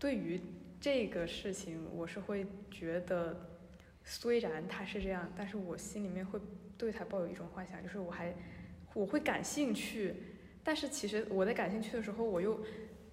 [0.00, 0.40] 对于
[0.80, 3.48] 这个事情，我是会觉得，
[4.04, 6.40] 虽然他是这样，但是我心里面会
[6.76, 8.34] 对他抱有一种幻想，就是我还
[8.92, 10.14] 我会感兴趣。
[10.62, 12.64] 但是其实我在感兴趣的时候，我又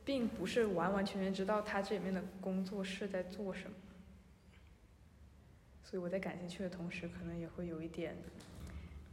[0.06, 3.76] 并不是完完全全知道他这里面的工作是在做什么。
[5.84, 8.16] 所以我在感兴趣的同时，可能也会有一点。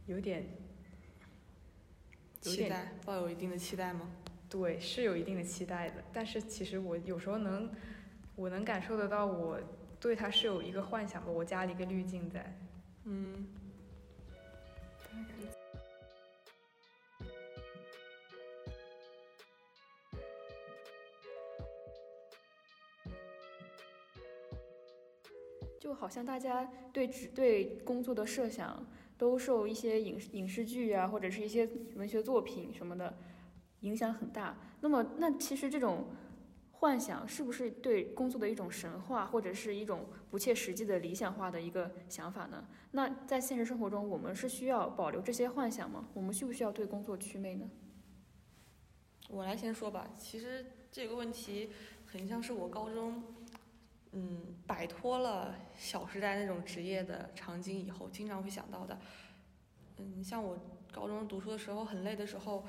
[0.05, 0.43] 有点
[2.41, 4.09] 期待，抱有一定的期待吗？
[4.49, 6.03] 对，是有一定的期待的。
[6.11, 7.69] 但是其实我有时候能，
[8.39, 9.59] 我能感受得到，我
[9.99, 12.57] 对他是有一个幻想的，我加了一个滤镜在。
[13.03, 13.45] 嗯。
[25.77, 28.85] 就好像大家对只对工作的设想。
[29.19, 33.13] 都受一些影影视剧啊，或者是一些文学作品什么的
[33.81, 34.55] 影响很大。
[34.79, 36.05] 那么，那其实这种
[36.79, 42.65] 幻想是不是对工作的一种神话，或者是一种不切实际的理想化的一个想法呢？
[42.91, 46.07] 那在现实生活中，我们是需要保留这些幻想吗？
[46.13, 47.69] 我们需不需要对工作祛魅呢？
[49.27, 50.09] 我来先说吧。
[50.17, 51.69] 其实这个问题
[52.05, 53.21] 很像是我高中。
[54.11, 58.97] 嗯，摆脱了《小时代》那种职业的场景以后，经常会想到的。
[59.97, 60.57] 嗯，像我
[60.91, 62.65] 高中读书的时候很累的时候，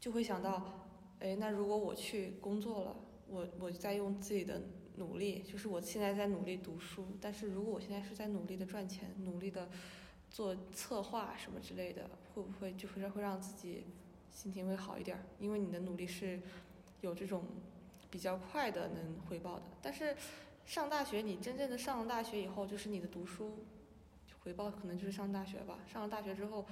[0.00, 0.85] 就会想到，
[1.20, 2.96] 哎，那如果我去工作了，
[3.28, 4.62] 我我在用自己的
[4.96, 9.68] 努力，就是我现在在努力读书，但是如果我现在是在努力的赚钱，努力的
[10.30, 13.84] 做策划什么之类的，会不会就是会让自己
[14.30, 15.18] 心情会好一点？
[15.38, 16.40] 因为你的努力是
[17.00, 17.44] 有这种。
[18.08, 20.16] 比较快的能回报的，但是
[20.64, 23.58] 上大学，你真正的上了大学以后，就是你的读书
[24.42, 25.80] 回报可能就是上大学吧。
[25.92, 26.64] 上了大学之后，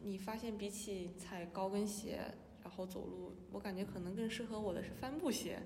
[0.00, 2.20] 你发现比起踩高跟鞋
[2.66, 5.62] 然后走路，我感觉可能更适合我的是帆布鞋。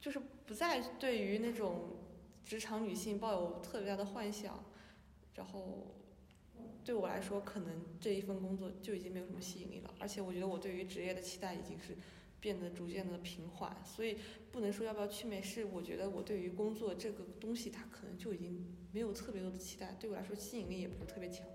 [0.00, 1.90] 就是不再对于那种
[2.42, 4.64] 职场女性抱有特别大的幻想，
[5.34, 5.94] 然后
[6.82, 9.92] 对我来说，可能这一份工作就已经没有什么吸引力了。
[9.98, 11.94] 而且我觉得我对于职业的期待已经是。
[12.42, 14.18] 变得逐渐的平缓，所以
[14.50, 21.46] 不能说要不要去面试我觉得我对于工作这个东西，它可能就已经没有特别多的期待，对我来说吸引力也不是特别强。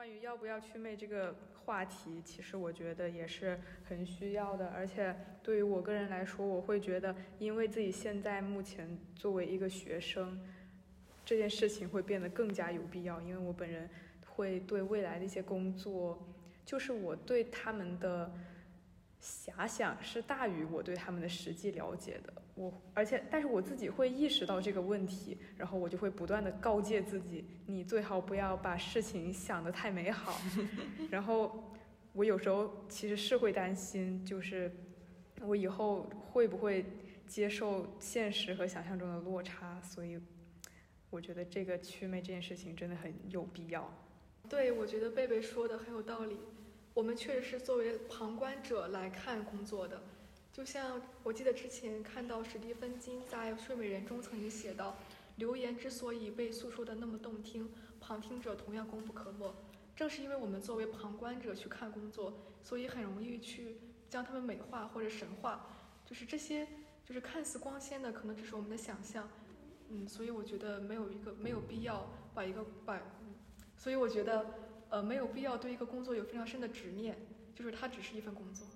[0.00, 10.40] 关于要不要去魅这个话题，其实我觉得也是很需要的，而且对于我个人来说，我会觉得，因为自己现在目前作为一个学生。
[11.22, 13.90] 这件事情会变得更加有必要，因为我本人
[14.26, 16.26] 会对未来的一些工作，
[16.64, 18.32] 就是我对他们的
[19.20, 22.32] 遐想是大于我对他们的实际了解的。
[22.60, 30.38] 我而且，但是我自己会意识到这个问题，然后我就会不断的告诫自己，你最好不要把事情想得太美好。
[31.10, 31.72] 然后
[32.12, 34.70] 我有时候其实是会担心，就是
[35.40, 36.84] 我以后会不会
[37.26, 40.20] 接受现实和想象中的落差，所以。
[41.12, 43.92] 我觉得这个祛魅这件事情真的很有必要。
[44.48, 46.38] 对，我觉得贝贝说的很有道理。
[46.94, 50.00] 我们确实是作为旁观者来看工作的。
[50.52, 54.96] 就像我记得之前看到史蒂芬金在《睡美人》中曾经写到，
[55.36, 59.54] 留言之所以被诉说的那么动听，旁听者同样功不可没。
[59.94, 62.32] 正是因为我们作为旁观者去看工作，
[62.62, 63.76] 所以很容易去
[64.08, 65.66] 将他们美化或者神化。
[66.04, 66.66] 就是这些，
[67.04, 69.28] 就是看似光鲜的，可能只是我们的想象。
[69.88, 73.00] 嗯，所以我觉得没有一个没有必要把一个把，
[73.76, 74.54] 所以我觉得
[74.88, 77.16] 呃没有必要对一个工作有非常深的执念，
[77.54, 78.66] 就是它只是一份工作。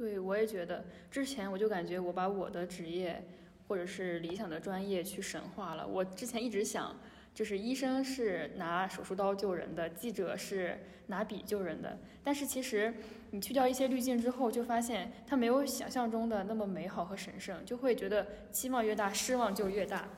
[0.00, 3.22] 对，我也觉得，之前我就感觉我把我的职业
[3.68, 5.86] 或者是理想的专业去神化了。
[5.86, 6.96] 我之前一直想。
[7.32, 11.96] 就是医生是拿手术刀救人的，记者是拿笔救人的。
[12.24, 12.92] 但是其实
[13.30, 20.08] 你去掉一些滤镜之后，就发现它没有想象中的那么美好和神圣，就会觉得期望越大，失望就越大。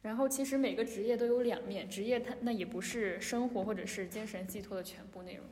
[0.00, 5.44] 然后其实每个职业都有两面，职业它那也不是生活或者是精神寄托的全部内容。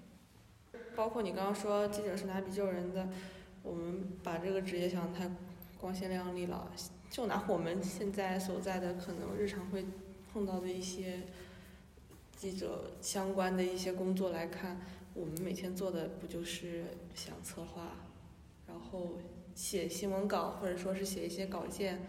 [0.96, 3.08] 包括你刚刚说记者是拿笔救人的，
[3.62, 5.30] 我们把这个职业想太
[5.78, 6.70] 光鲜亮丽了。
[7.10, 9.84] 就拿我们现在所在的可能日常会。
[10.32, 11.20] 碰到的一些
[12.34, 14.80] 记者相关的一些工作来看，
[15.12, 16.84] 我们每天做的不就是
[17.14, 17.90] 想策划，
[18.66, 19.18] 然后
[19.54, 22.00] 写新闻稿，或者说是写一些稿件，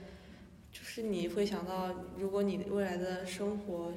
[0.72, 3.92] 就是你会想到，如果你未来的生活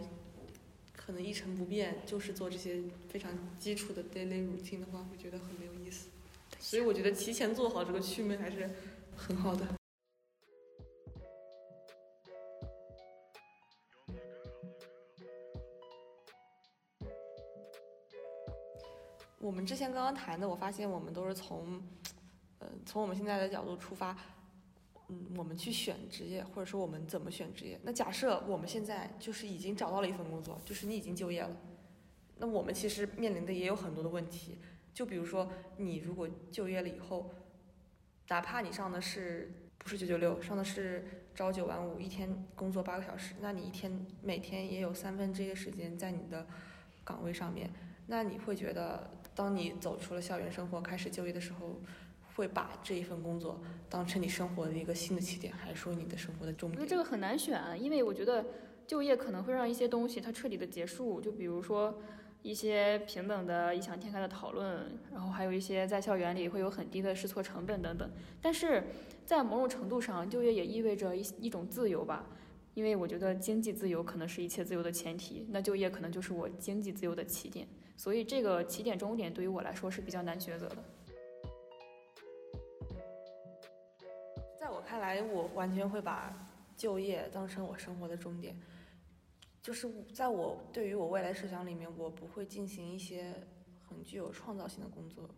[1.07, 3.31] 可能一成不变，就是做这些非常
[3.61, 6.09] 基础的 daily routine 的话，会觉得很没有意思。
[6.59, 8.69] 所以我觉得提前做好这个祛魅还是
[9.17, 9.65] 很好的。
[19.39, 21.81] 我们之前刚刚谈的，我发现我们都是从，
[22.59, 24.17] 呃，从我们现在的角度出发，
[25.09, 27.79] 嗯，我们去选职业，或者说我们怎么选职业。
[27.85, 31.57] 那假设我们现在就是已经找到了一份工作，就是你已经就业了，
[32.39, 34.59] 那我们其实面临的也有很多的问题。
[34.93, 37.31] 就比如说，你如果就业了以后，
[38.29, 41.05] 哪怕你上的是不是九九六，上的是
[41.35, 46.47] 朝九晚五，一天工作八个小时，那你一天每天也有三分之一的时间在你的
[47.05, 47.71] 岗位上面，
[48.07, 49.11] 那你会觉得？
[49.37, 51.79] 当你走出了校园生活，开始就业的时候，
[52.37, 56.80] 会把这一份工作当成你生活的一个新的起点，还是说你的生活的终点？
[56.80, 58.45] 我觉得这个很难选，因为我觉得
[58.87, 61.99] 就业可能会让一些东西它彻底的结束，就比如说
[62.43, 68.09] 一些平等的、异想天开的讨论，然后还有一些在校园里会有很低的试错成本等等。
[68.41, 68.84] 但是
[69.24, 72.26] 在某种程度上，就业也意味着一一种自由吧，
[72.74, 77.66] 因为我觉得经济自由可能是一切自由的前提，那就业可能就是我经济自由的起点。
[77.97, 80.76] 所以这个起点终点对于我来说是比较难抉择的。
[84.97, 86.33] 看来，我完全会把
[86.75, 88.59] 就业当成我生活的终点。
[89.61, 93.35] 就是在我对于我未来设想里面，我不会进行一些
[93.87, 95.29] 很具有创造性的工作，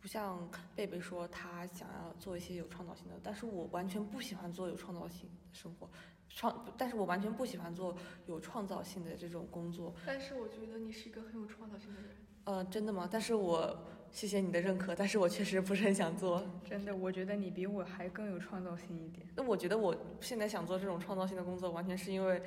[0.00, 5.88] 不像贝贝说他想要做一些有创造性的，但是我完全不喜欢做有创造性的生活。
[6.28, 7.96] 创，但是我完全不喜欢做
[8.26, 9.94] 有创造性的这种工作。
[10.04, 12.10] 但是我觉得你是一个很有创造性的人。
[12.46, 13.08] 呃，真的吗？
[13.08, 13.78] 但是我
[14.14, 16.46] 谢谢你的认可，但是我确实不是很想做。
[16.64, 19.26] 真的，我觉得你比我还更有创造性一点。
[19.34, 22.40] 那我觉得我现在想做这种创造性的工作，完全是因为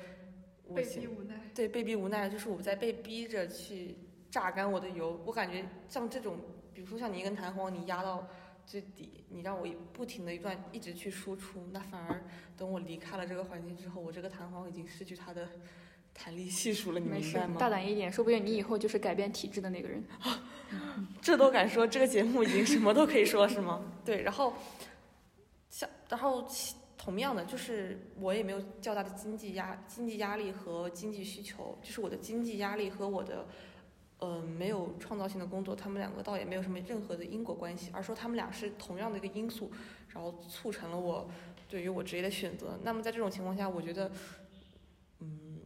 [0.74, 1.34] 被逼无奈。
[1.54, 3.96] 对，被逼无奈，就是我在被逼着去
[4.30, 5.20] 榨干我的油。
[5.26, 6.38] 我感觉像这种，
[6.72, 8.26] 比如说像你一根弹簧，你压到。
[8.66, 12.22] 最底，你让我不停的一段一直去输出，那反而
[12.54, 15.48] 等我离开了这个环境之后，我这个弹簧已经失去它的
[16.12, 17.56] 弹力系数了，你明白吗？
[17.58, 20.04] 大胆一点，说不定你以后就是改变体质的那个人。
[21.22, 23.82] 这都敢说，这个节目已经什么都可以说，是吗？
[24.04, 24.52] 对，然后
[25.70, 26.46] 像然后
[26.96, 33.46] 同样的，就是我也没有较大的经济压经济压力和经济需求，就是我的经济压力和我的。
[34.20, 39.70] 嗯，没有创造性的工作，他们两个倒也没有什么任何的因果关系，而说他们俩是同样的一个因素，
[40.08, 41.30] 然后促成了我
[41.68, 42.76] 对于我职业的选择。
[42.82, 44.10] 那么在这种情况下，我觉得，
[45.20, 45.60] 嗯，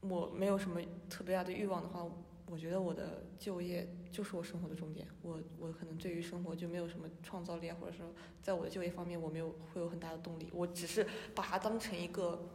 [0.00, 2.04] 我没有什么特别大的欲望的话，
[2.48, 5.06] 我觉得我的就业就是我生活的重点。
[5.22, 8.06] 我我可能对于生活就没有什么创造力啊，或者说
[8.40, 10.48] 在我的就业方面我没有会有很大的动力。
[10.52, 12.48] 我只是把它当成一个，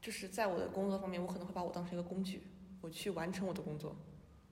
[0.00, 2.42] 就是在我的工作方面，我可能会把我当成一个工具，
[2.80, 3.94] 我去完成我的工作。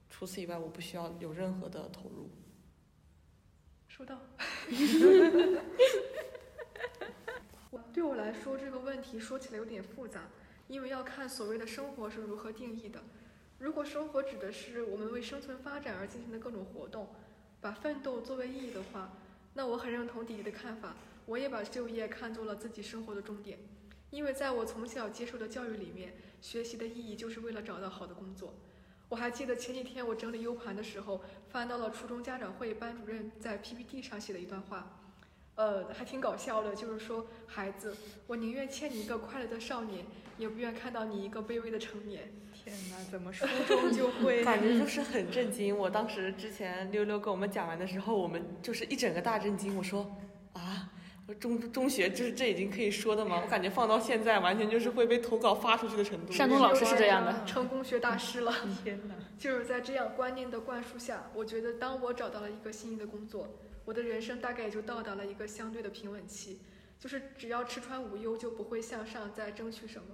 [0.09, 2.29] 除此以外，我不需要有任何的投入。
[3.89, 4.17] 收到。
[7.71, 10.29] 我 对我来说，这个问题说起来有点复杂，
[10.69, 13.03] 因为要看所谓的生活是如何定义的。
[13.59, 17.07] 如果生活指的是我们为生存发展而进行的各种活动，
[17.59, 19.11] 把奋斗作为意义的话，
[19.53, 20.95] 那我很认同弟弟的看法。
[21.25, 23.59] 我也把就业看作了自己生活的终点，
[24.11, 28.53] 因为在我从小接受的教育里面，学习的意义就是为了找到好的工作。
[29.09, 35.01] 我还记得前几天我整理 U 盘的时候，翻到了初中家长会班主任在 PPT 上写的一段话，
[35.55, 37.97] 呃，还挺搞笑的，就是说，孩子，
[38.27, 40.05] 我宁愿欠你一个快乐的少年，
[40.37, 42.31] 也不愿看到你一个卑微的成年。
[42.67, 44.43] 天哪，怎么说中就会？
[44.45, 45.75] 感觉就是很震惊。
[45.77, 49.77] 我当时之前溜溜跟我们讲完的时候，我们就是一整个大震惊。
[49.77, 50.17] 我说，
[50.53, 50.91] 啊。
[51.41, 53.41] 中中学就是这已经可以说的吗？
[53.43, 56.31] 我感觉放到现在完全就是会被投稿发出去的程度。
[56.31, 58.53] 山东老师是这样的，成功学大师了。
[58.81, 59.15] 天哪！
[59.37, 63.49] 就是在这样观念的灌输下，我觉得当我找到了一个心仪的工作，
[63.83, 66.59] 我的人生大概也就到达了一个相对的平稳期。
[66.97, 70.07] 就是只要吃穿无忧，就不会向上再争取什么。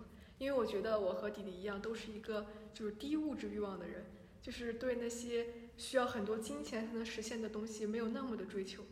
[0.43, 4.05] 因为我觉得我和弟弟一样，都是一个就是低物质欲望的人，
[4.41, 8.83] 就是对那些需要很多金钱才能实现的东西没有那么的追求。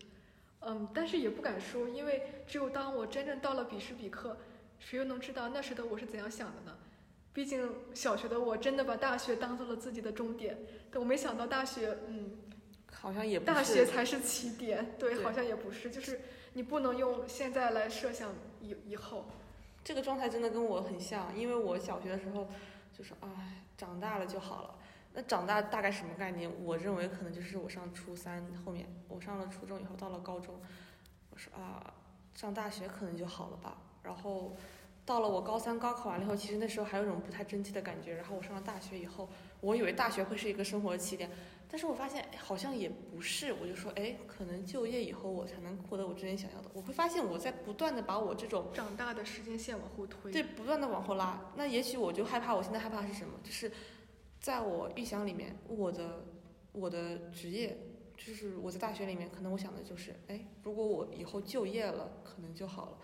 [0.61, 4.37] 嗯，但是也不敢说，因为只有当我真正到了彼时彼刻，
[4.79, 6.77] 谁又能知道那时的我是怎样想的呢？
[7.33, 10.57] 毕竟小学的我真的把大学当做了自己的终点，
[10.89, 12.31] 但我没想到大学，嗯，
[12.93, 13.51] 好像也不是。
[13.51, 16.21] 大学才是起点，对，好像也不是，就是
[16.53, 19.29] 你不能用现在来设想以以后。
[19.83, 22.47] 这个状态真的跟我很像，因为我小学的时候
[22.93, 24.75] 就是，哎，长大了就好了。
[25.13, 26.49] 那长大大概什么概念？
[26.63, 30.55] 我认为可能就是我上初三后面，我上了初中以后到了高中，
[31.29, 31.93] 我说啊，
[32.33, 33.75] 上大学可能就好了吧。
[34.03, 34.55] 然后
[35.05, 38.15] 到了我高三高考完了以后，其实那时候还有种不太争气的感觉。
[38.15, 39.29] 然后我上了大学以后，
[39.59, 41.29] 我以为大学会是一个生活的起点，
[41.71, 43.53] 但是我发现哎好像也不是。
[43.53, 46.69] 我就说，哎，可能就业以后我才能获得我之前想要的。
[46.73, 50.29] 我会发现我在不断的把我这种长大的时间线往后推。
[50.33, 51.53] 对，不断的往后拉。
[51.55, 53.39] 那也许我就害怕，我现在害怕是什么？
[53.41, 53.71] 就是
[54.41, 56.25] 在我预想里面，我的
[56.73, 57.77] 我的职业，
[58.17, 62.97] 就是我在大学里面，可能我想的就是，哎，如果我以后就业了，可能就好了。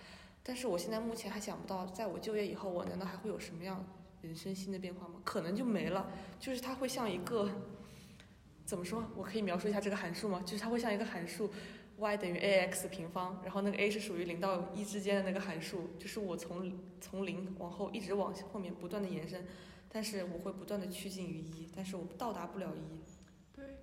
[0.44, 3.86] 但是我现在目前还想不到，在我就业以后，我难道还会有什么样
[4.22, 5.22] 人生新的变化吗？
[5.24, 6.10] 可能就没了。
[6.40, 7.50] 就是它会像一个，
[8.68, 9.02] 怎么说？
[9.16, 10.44] 我可以描述一下这个函数吗？
[10.46, 11.50] 就是它会像一个函数
[11.98, 19.48] ，y 等于 ax 平方，然后那个 a 是属于零到一之间的那个函数，就是我从从零往后一直往后面不断的延伸，
[19.88, 23.56] 但是我会不断的趋近于一，但是我到达不了一。
[23.56, 23.78] 对，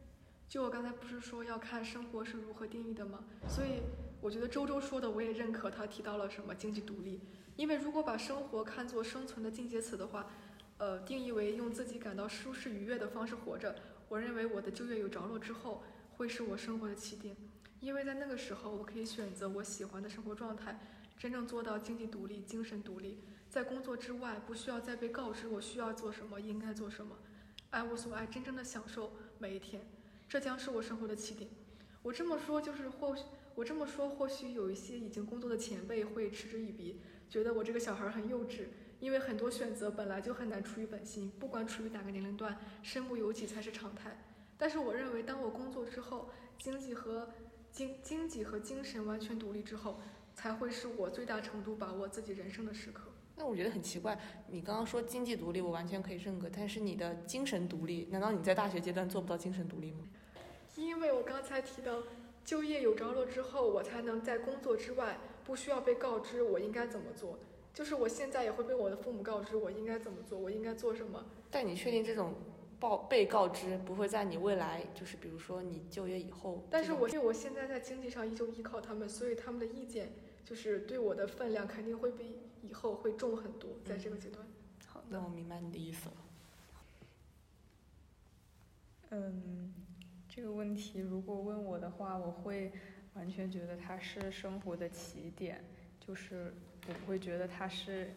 [0.46, 3.24] 就我刚才不是说要看生活是如何定义的吗？
[3.48, 3.80] 所以。
[4.20, 7.20] 我觉得周周说的我也认可，他提到了什么经济独立。
[7.56, 10.30] 因为如果把生活看作生存的进阶词的话，
[10.78, 13.76] 呃，定义为用自己感到舒适愉悦的方式活着，
[14.14, 15.82] 我认为我的就业有着落之后，
[16.16, 17.34] 会是我生活的起点。
[17.80, 20.78] 因为在那个时候，我可以选择我喜欢的生活状态，
[21.18, 23.18] 真正做到经济独立、精神独立，
[23.50, 27.16] 在工作之外不需要再被告知我需要做什么、应该做什么，
[27.70, 29.82] 爱我所爱，真正的享受每一天，
[30.28, 31.50] 这将是我生活的起点。
[32.00, 33.24] 我这么说就是或许。
[33.56, 38.66] 我这么说，或许有一些已经工作的前辈会嗤之以鼻，觉得我这个小孩很幼稚，
[39.00, 44.16] 因为很多选择本来就很难出于本心，不管处于哪个年龄段，身不由己才是常态。
[44.56, 47.28] 但是我认为，当我工作之后，经济和
[47.70, 50.00] 经经济和精神完全独立之后，
[50.34, 53.10] 才会是我最大程度把握自己人生的时刻。
[53.36, 54.18] 那我觉得很奇怪，
[54.48, 60.08] 你刚刚说经济独立，我完全可以认可，但是你的精神独立，难道你在大学阶段做不到精神独立吗？
[60.76, 62.02] 因为我刚才提到。
[62.44, 65.16] 就业有着落之后，我才能在工作之外
[65.46, 67.38] 不需要被告知我应该怎么做。
[67.74, 71.26] 就是我现在也会被我的父母告知我应该怎么做，我应该做什么。
[71.50, 72.34] 但你确定这种
[72.78, 76.64] 报被告知不会在你未来，就是比如说你就业以后？
[76.70, 80.12] 但是我因为我现在在经济上依旧依靠他们，所以他们的意见
[80.44, 84.46] 就是对我的分量肯定会比以后会重很多，在这个阶段。
[84.86, 86.14] 好，那我明白你的意思了。
[89.10, 89.74] 嗯。
[90.26, 92.72] 这个问题如果问我的话，我会
[93.14, 95.62] 完全觉得它是生活的起点，
[96.00, 96.52] 就是
[96.88, 98.10] 我不会觉得它是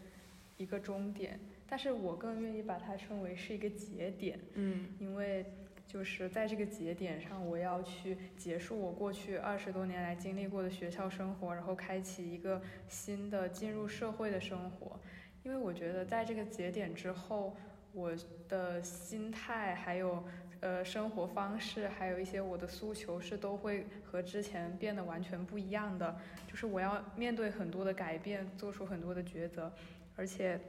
[0.57, 4.39] 一个终点，但是我更愿意把它称为是一个节点。
[4.53, 5.45] 嗯，因为
[5.87, 14.99] 就是在这个节点上，我要去结束我过去二十多年来经历过的学校生活，然后开启一个新的进入社会的生活。
[15.43, 17.55] 因为我觉得在这个节点之后，
[17.93, 18.11] 我
[18.49, 20.23] 的心态还有。
[20.59, 29.71] 呃，生活方式还有一些我的诉求是都会和之前变得完全不一样的，就是我要面对很多的改变，做出很多的抉择，
[30.15, 30.59] 而且，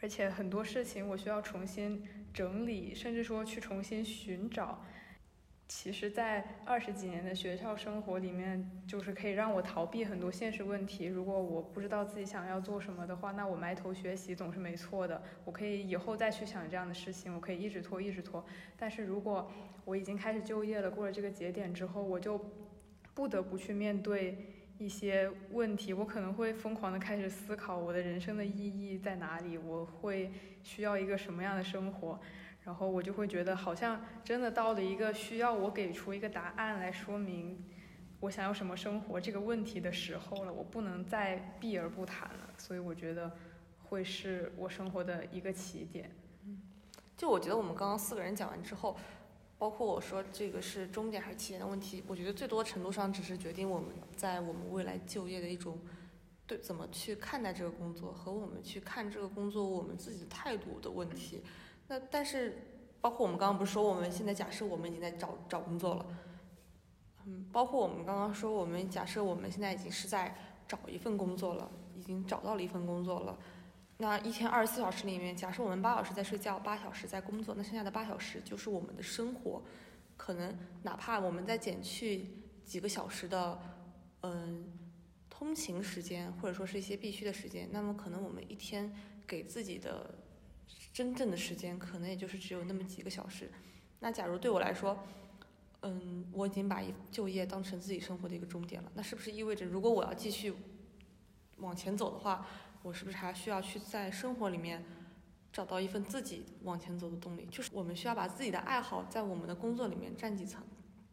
[0.00, 4.84] 而且很多事情我需要重新整理，甚至说去重新寻找。
[5.74, 11.06] 其实，在二十几年的学校生活里面，就是可以让我逃避很多现实问题。
[11.06, 15.20] 如果我不知道自己想要做什么的话，那我埋头学习总是没错的。
[15.46, 18.44] 我可以以后再去想这样的事情，我可以一直拖，一直拖。
[18.76, 19.50] 但是如果
[19.86, 22.38] 我已经开始就业了，过了这个节点之后，我就
[23.14, 24.36] 不得不去面对
[24.78, 25.94] 一些问题。
[25.94, 30.30] 我可能会疯狂的开始思考我的人生的意义在哪里，我会
[30.62, 32.20] 需要一个什么样的生活。
[32.64, 37.64] 然后我就会觉得，好像真的到了一个需要我给出一个答案来说明
[38.20, 40.52] 我想要什么生活这个问题的时候了。
[40.52, 43.36] 我不能再避而不谈了，所以我觉得
[43.82, 46.08] 会是我生活的一个起点。
[46.44, 46.60] 嗯，
[47.16, 48.96] 就我觉得我们刚刚四个人讲完之后，
[49.58, 55.80] 包括我说这个是终点还是起点的问题，我觉得最多程度上只是决定我们在我们未来就业的一种
[56.46, 61.42] 对怎么去看待这个工作和我们去看这个工作我们自己的态度的问题。
[61.92, 62.56] 那但是，
[63.02, 66.06] 包括我们刚刚不是说我们现在假设我们已经在找找工作了，
[67.26, 70.34] 嗯，包括我们刚刚说我们假设我们现在已经是在
[70.66, 73.38] 找一份工作了，已经找到了一份工作了。
[73.98, 79.62] 那一天二十四小时里面，假设我们八小时在睡觉，八小时在工作，那剩下的八小时就是我们的生活。
[80.16, 82.26] 可能哪怕我们再减去
[82.64, 83.60] 几个小时的，
[84.22, 84.64] 嗯，
[85.28, 88.90] 通勤时间，或者说是一些必须的时间，那么可能我们一天
[89.26, 90.21] 给自己的。
[90.92, 93.50] 真正的时间可能也就是只有那么几个小时。
[94.00, 94.98] 那假如对我来说，
[95.80, 100.52] 嗯，我已经把就业当成自己生活的一个终点了，那是不是意味着如果我要继续
[101.58, 102.46] 往前走的话，
[102.82, 104.84] 我是不是还需要去在生活里面
[105.52, 107.46] 找到一份自己往前走的动力？
[107.50, 110.62] 就是我们需要把自己的爱好在我们的工作里面占几层，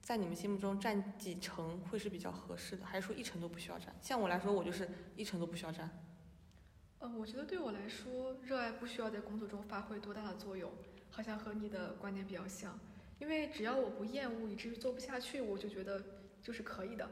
[0.01, 2.86] 在你们心目中占几成会是比较合适的？
[2.86, 3.95] 还是说一成都不需要占？
[4.01, 5.89] 像我来说，我就是一成都不需要占。
[7.02, 10.70] 嗯，我觉得对我来说，热爱不需要在工作中发挥多大的作用，
[11.10, 12.78] 好像和你的观点比较像。
[13.20, 16.04] 因为只要我不厌恶，以至于做不下去，我就觉得
[16.41, 17.10] 就是可以的。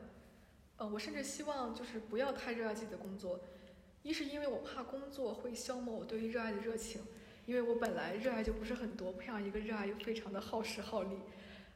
[0.75, 3.39] 呃，我甚至希望就是不要太热爱自己的工作，
[4.03, 7.01] 一是因为我怕工作会消磨我对于热爱的热情，
[7.45, 11.17] 因为我本来热爱就不是很多，培养一个热爱又非常的耗时耗力。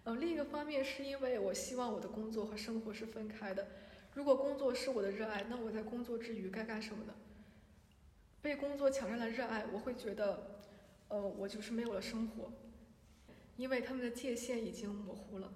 [0.03, 3.67] 呃，另一个方面是因为我希望我的工作和生活是分开的。
[4.13, 7.13] 如果工作是我的热爱，那我在工作之余该干什么呢？
[8.41, 10.57] 被工作抢占了热爱，我会觉得，
[11.09, 12.51] 呃，我就是没有了生活，
[13.55, 15.53] 因为他们的界限已经模糊了。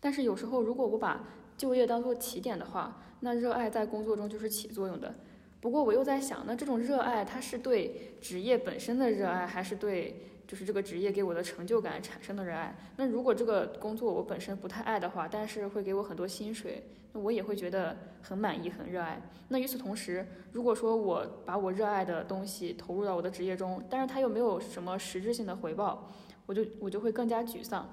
[0.00, 5.14] 但是有时候，如果我把就业当做起点的话，那热爱在工作中就是起作用的。
[5.60, 12.74] 不过我又在想，那这种热爱，它是对职业本身的热爱，还是对就是这个职业给我的成就感产生的热爱？
[12.96, 16.82] 那如果这个工作我本身不太爱的话，但是会给我很多薪水，
[17.12, 19.20] 那我也会觉得很满意、很热爱。
[19.48, 26.10] 那与此同时，如果说我把我热爱的东西投入到我的职业中，但是它又没有什么实质性的回报，
[26.46, 27.88] 我就我就会更加沮丧。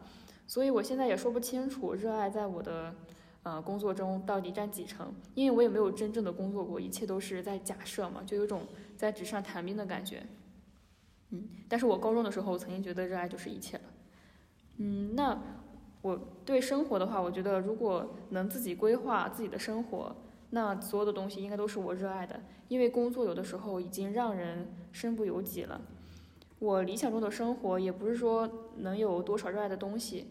[0.45, 2.93] 所以我现在也说不清楚热爱在我的。
[3.45, 5.13] 呃，工作中到底占几成？
[5.35, 8.61] 因为我也没有真正的工作过，一切都是在假设嘛，就有种
[8.95, 10.23] 在纸上谈兵的感觉。
[11.33, 13.83] 嗯，但是我高中的时候曾经觉得热爱就是一切了。
[14.77, 15.37] 嗯，那
[16.01, 16.15] 我
[16.45, 20.15] 对生活的话，我觉得如果能自己规划自己的生活，
[20.51, 22.39] 那所有的东西应该都是我热爱的。
[22.67, 25.81] 因为工作有的时候已经让人身不由己了。
[26.59, 30.27] 我理想中的生活也不是说能有多少热爱的东西，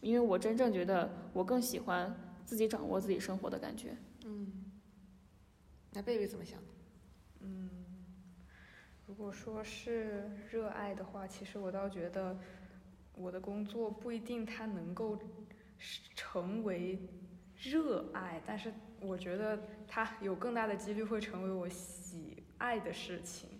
[0.00, 2.14] 因为我真正觉得我更喜欢。
[2.42, 3.96] 自己掌握自己生活的感觉。
[4.24, 4.72] 嗯，
[5.92, 6.58] 那贝贝怎么想？
[7.38, 7.70] 嗯，
[9.10, 12.38] 如果说是热爱的话，其实我倒觉得
[13.16, 15.18] 我的工作不一定它能够
[16.14, 16.96] 成为
[17.60, 23.50] 热爱，但是我觉得它有更大的几率会成为我喜爱的事情。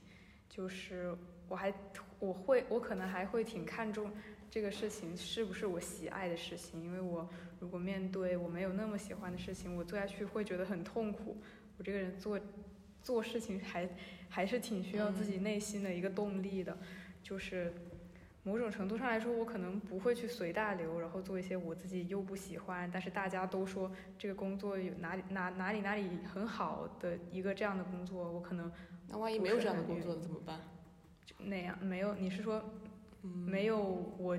[0.49, 1.13] 就是
[1.49, 1.75] 我还
[2.21, 4.13] 我会我可能还会挺看重
[4.49, 7.29] 这个事情是不是我喜爱的事情，因为我。
[7.59, 11.37] 如果面对我没有那么喜欢的事情，我做下去会觉得很痛苦。
[11.77, 12.39] 我这个人做
[13.03, 13.87] 做事情还
[14.31, 16.79] 还是挺需要自己内心的一个动力的，
[17.23, 17.75] 就是
[18.45, 28.73] 某种程度上来说，我可能不会去随大流，然后做一些我自己又不喜欢，但是大家都说这个工作有哪里哪哪里哪里很好的一个这样的工作，我可能
[29.09, 30.61] 那万一没有这样的工作怎么办？
[31.39, 32.15] 那样没有？
[32.15, 32.65] 你是说
[33.23, 33.79] 没有
[34.17, 34.39] 我？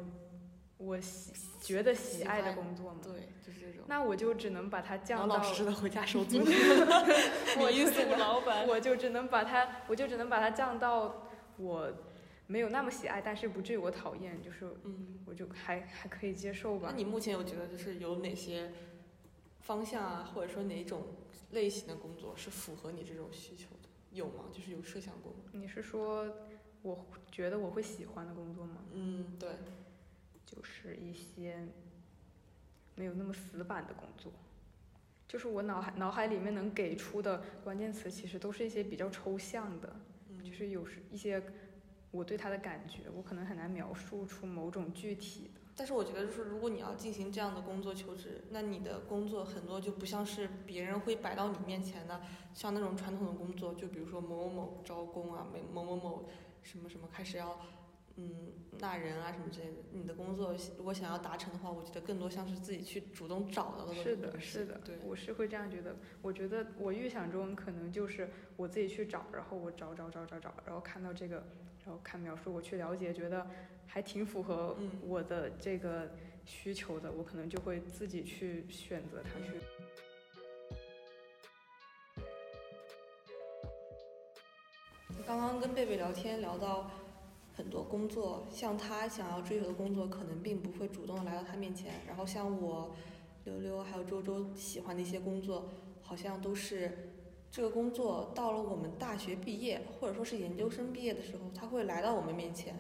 [0.84, 3.00] 我喜觉得喜爱的工作吗？
[3.04, 3.86] 对，就是这种。
[3.88, 5.28] 那我就只能把它降到。
[5.28, 6.40] 老老实实的回家收租。
[7.60, 8.68] 我意思，老板。
[8.68, 11.28] 我就只能把它，我就只能把它降到
[11.58, 11.92] 我
[12.48, 16.90] 没有那么喜爱，但是不至于我讨厌，就是嗯，我就还还可以接受吧。
[16.92, 18.72] 那你目前有觉得就是有哪些
[19.60, 21.04] 方向啊，或者说哪一种
[21.52, 23.90] 类型的工作是符合你这种需求的？
[24.12, 24.46] 有吗？
[24.52, 25.52] 就是有设想过吗？
[25.52, 26.28] 你是说
[26.82, 28.78] 我觉得我会喜欢的工作吗？
[28.94, 29.50] 嗯，对。
[30.54, 31.66] 就是一些
[32.96, 34.34] 没有那么死板的工作，
[35.26, 39.96] 就是我脑海脑海里面能给出的关键词，其实都是一些比较抽象的，
[40.44, 41.42] 就是有时一些
[42.12, 45.62] 我对他的感觉，我可能很难描述出某种具体的。
[45.74, 52.22] 但是我觉得，就是如果你要进行这样的工作求职，那你的工作很多就不像是别人会摆到你面前的，
[52.54, 56.30] 像那种传统的工作，就比如说某某某招工啊，某某某
[56.62, 57.58] 什么什么开始要。
[58.18, 63.96] 嗯，纳人啊什么之类的，你的工作如果想要达成的话，我觉得更多像是自己去主动找到的。
[63.96, 65.96] 是的，是的，对，我是会这样觉得。
[66.22, 71.38] 我觉得我预想中可能就是我自己去找，然后我找找找找找，然后看到这个，
[71.86, 73.48] 然后看描述，我去了解，觉得
[73.88, 76.12] 还挺符合我的这个
[76.46, 79.54] 需求的，我可能就会自己去选择它去。
[85.26, 86.92] 刚刚跟贝贝聊天聊到。
[87.54, 91.96] 很多工作，像他想要追求的工作，可能并不会主动来到他面前。
[92.08, 92.96] 然后像我、
[93.44, 95.70] 溜溜还有周周喜欢的一些工作，
[96.02, 97.14] 好像都是
[97.52, 102.76] 这个工作到了我们大学毕业或者说是研究生毕业的时候，他会来到我们面前。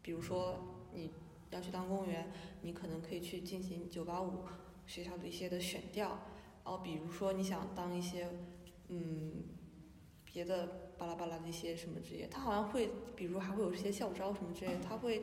[0.00, 0.54] 比如说
[0.94, 1.10] 你
[1.50, 2.30] 要去当公务员，
[2.62, 4.44] 你可能可以去进行九八五
[4.86, 6.20] 学校的一些的选调。
[6.64, 8.28] 然后比如说你想当一些
[8.88, 9.42] 嗯
[10.24, 10.87] 别的。
[10.98, 15.22] 巴拉巴拉的一些什么职业，他好像会，比如还会有这些校招什么之类的，他会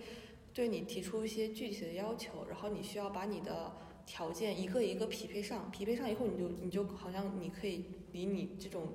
[0.53, 3.71] 对你提出一些具体的要求，然后你需要把你的
[4.05, 8.88] 条件一个一个匹配上，匹配上以后，你就你就好像你可以离你这种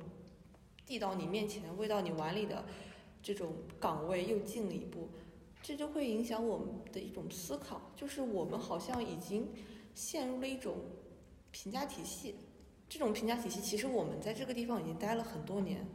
[0.87, 2.64] 递到你面前、喂到你碗里的
[3.22, 5.09] 这种岗位又近了一步。
[5.62, 9.47] 这就会影响我们的一种思考，就是我们好像已经
[9.95, 10.76] 陷入了一种
[11.51, 12.35] 评价体系。
[12.89, 15.87] 这种评价体系，其实我们在这个地方已经待了很多年。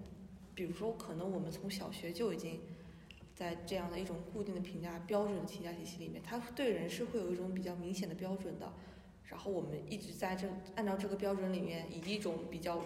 [0.56, 2.62] 比如说，可能我们从小学就已经
[3.36, 8.72] 在这样的一种固定的评价标准的评价体系里面，它对人是会有一种比较明显的标准的。
[9.26, 12.82] 然后我们一直在这按照这个标准里面，以一种比较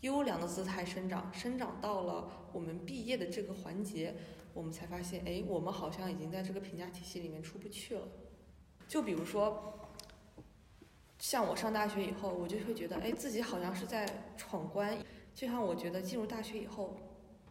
[0.00, 4.14] 优良的姿态生长，生长到了我们毕业的这个环节，
[4.52, 8.08] 我们才发现，哎，我们好像已经在这个评价体系里面出不去了。
[8.88, 9.70] 就比如说。
[11.16, 14.06] 像我上大学以后，我就会觉得，哎，自己好像是在
[14.36, 14.94] 闯关。
[15.34, 16.96] 就像我觉得进入大学以后，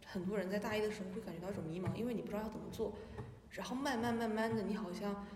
[0.06, 2.94] 很多人在大一的时候会感觉到一种迷茫，因为你不知道要怎么做。
[3.50, 5.26] 然后慢慢慢慢的，你好像，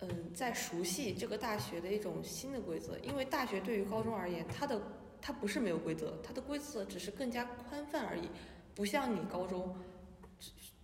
[0.00, 2.98] 嗯，在熟悉这个大学的一种新的规则。
[2.98, 4.82] 因为大学对于高中而言，它的
[5.20, 8.28] 它不是没有规则，它的规则只是更加宽泛而已。
[8.74, 9.74] 不像你高中，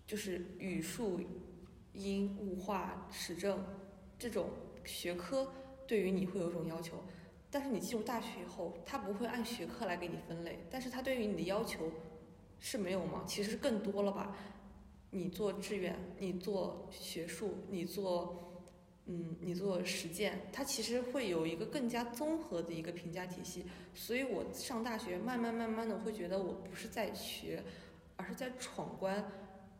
[0.07, 1.21] 就是语数、
[1.93, 3.63] 英、物化、史政
[4.19, 4.49] 这种
[4.85, 5.53] 学科。
[5.87, 7.03] 对于你会有一种要求，
[7.51, 11.91] 但是你进入大学以后，他不会按学科来给你分类，但是他对于你的要求
[12.61, 13.25] 是没有吗？
[13.27, 14.37] 其实更多了吧？
[15.11, 18.63] 你做志愿，你做学术，你做，
[19.07, 23.65] 嗯，你做实践，它其实会有一个更加综合的一个评价体系。
[23.93, 27.61] 所以我上大学，慢慢慢慢的会觉得我不是在学，
[28.15, 29.29] 而是在闯关。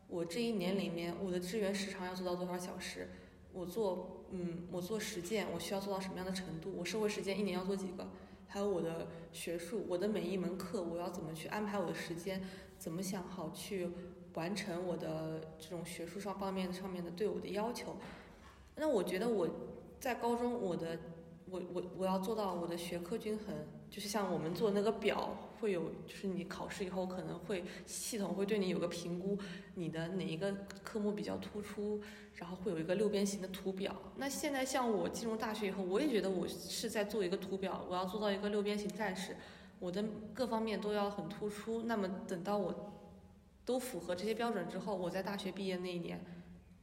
[0.09, 3.09] 我这一年里面，我的志愿时长要做到多少小时？
[3.53, 6.73] 我做，嗯，我做实践，我需要做到什么样的程度？
[6.77, 8.09] 我社会实践一年要做几个？
[8.47, 12.43] 还有我的学术，我的每一门课我要怎么去安排我的时间？
[12.79, 13.91] 怎么想好去
[14.35, 17.97] 完成我的这种学术上方面上面的对我的要求？
[18.77, 19.49] 那我觉得我
[20.01, 20.99] 在高中，我的，
[21.51, 23.55] 我我我要做到我的学科均衡，
[23.91, 29.37] 就是像我们做那个表，会有，就是你考试以后可能会系统会对你有个评估，
[29.75, 32.01] 你的哪一个科目比较突出？
[32.37, 33.95] 然后会有一个六边形的图表。
[34.17, 39.37] 那现在像我进入大学以后，我也觉得我是在做一个图表，我要做到一个六边形战士，
[39.79, 41.83] 我的各方面都要很突出。
[41.83, 42.93] 那么等到我
[43.67, 46.25] 都符合这些标准之后，我在大学毕业那一年，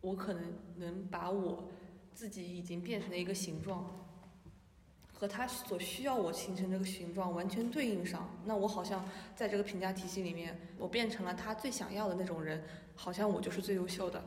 [0.01, 0.43] 我可能
[0.75, 1.69] 能把我
[2.13, 4.06] 自己已经变成的一个形状，
[5.19, 8.29] 和他所需要我形成这个形状完全对应上。
[8.45, 9.03] 那我好像
[9.35, 12.63] 在这个评价体系里面，我变成了他最想要的那种人，
[12.93, 14.23] 好像我就是最优秀的。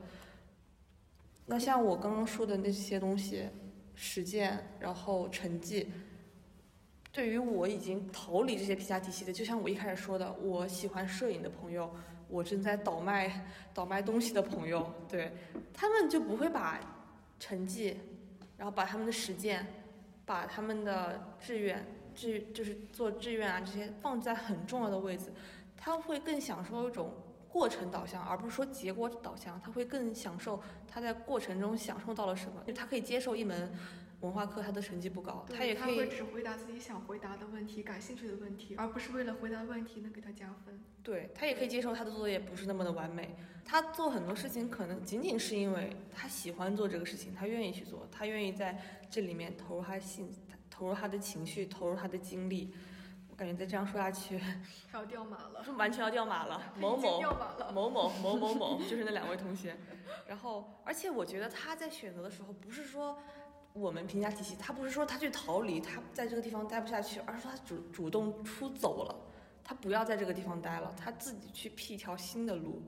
[1.47, 3.45] 那像我刚刚说的那些东西，
[3.95, 5.89] 实践，然后成绩，
[7.13, 11.89] 对于我已经逃离这些评价体系的，就像我一开始说的，我喜欢摄影的朋友，
[12.29, 15.33] 我正在倒卖倒卖东西的朋友，对
[15.73, 16.81] 他们就不会把
[17.39, 17.97] 成绩，
[18.57, 19.67] 然后把他们的实践，
[20.31, 25.33] 把他们的志愿志就是做志愿啊这些放在很重要的位置，
[25.77, 27.13] 他会更享受一种。
[27.53, 32.63] 过程导向，而不是说结果导向，他会更享受他在过程中享受到了什么。
[32.73, 33.73] 他可以接受一门
[34.21, 35.97] 文化课，他的成绩不高，他也可以。
[35.97, 40.81] 他会只回答自己想回答的问题、感兴趣的问题，而不是为了回答问题能给他加分。
[41.03, 43.35] 对他也可以接受他的作业不是那么的完美。
[43.65, 50.31] 他做很多事情可能仅仅是因为他喜欢做这个事情，他愿意去做，他愿意在这里面投入他的心、
[50.69, 52.75] 投入他的情绪、投入他的精力。
[53.31, 54.39] 我感觉再这样说下去，
[54.93, 56.61] 他要掉马了， 是完全要掉马了。
[56.79, 57.23] 某某
[57.73, 59.79] 某某 某某某，就是那两位同学。
[60.27, 63.19] 然后，而且我觉得他在选择的时候，不是说
[63.73, 69.15] 我们评价体系，他不是说他去逃离，他在这个地方待不下去，而是他主主动出走了，
[69.63, 72.83] 他不要在这个地方待了，他自己去辟一条新的路。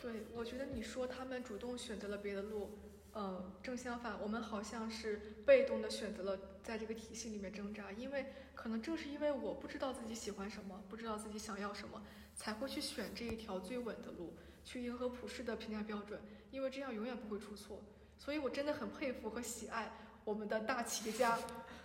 [0.00, 2.70] 对，我觉得你说他们主动选择了别的路。
[3.14, 12.02] 呃，正相反，我们好像是被动的选择了在这个体系里面挣扎，因为可能正是因为我不知道自己喜欢什么，不知道自己想要什么，
[12.34, 16.20] 才会去选这一条最稳的路，去迎合普世的评价标准，
[16.50, 17.82] 因为这样永远不会出错。
[18.18, 19.92] 所以我真的很佩服和喜爱
[20.24, 21.38] 我们的大企业家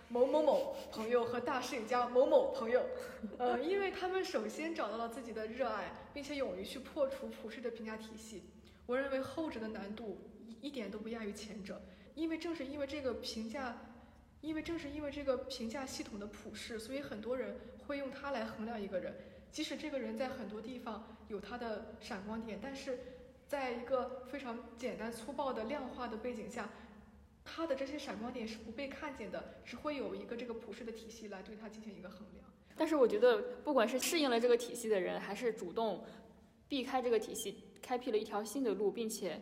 [0.08, 2.84] 某某某朋友和大摄影家某某朋友，
[3.38, 8.44] 呃，因为他们首先找到了自己的热爱，并且勇于去破除普世的评价体系。
[8.86, 10.18] 我认为后者的难度。
[10.60, 11.80] 一点都不亚于前者，
[12.16, 13.78] 因为正是因为这个评价，
[14.40, 19.14] 因为正是因为这个评价系统的普世，所以很多人会用它来衡量一个人。
[19.50, 22.98] 即使这个人在很多地方有他的闪光点，但是
[23.46, 26.68] 在一个非常简单粗暴的量化的背景下，
[27.44, 32.44] 他的这些闪光点是不被看见的，只会有一个这个普世的体系来对他进行一个衡量。
[32.76, 36.04] 但是我觉得，不管是适应了这个体系的人，还是主动
[36.68, 39.40] 避开这个体系，开辟了一条新的路，并且。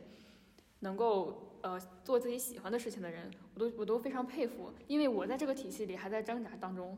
[0.80, 6.96] 能够呃做自己喜欢的事情的人，我都我都非常佩服，因为我在这个体系里还在挣扎当中。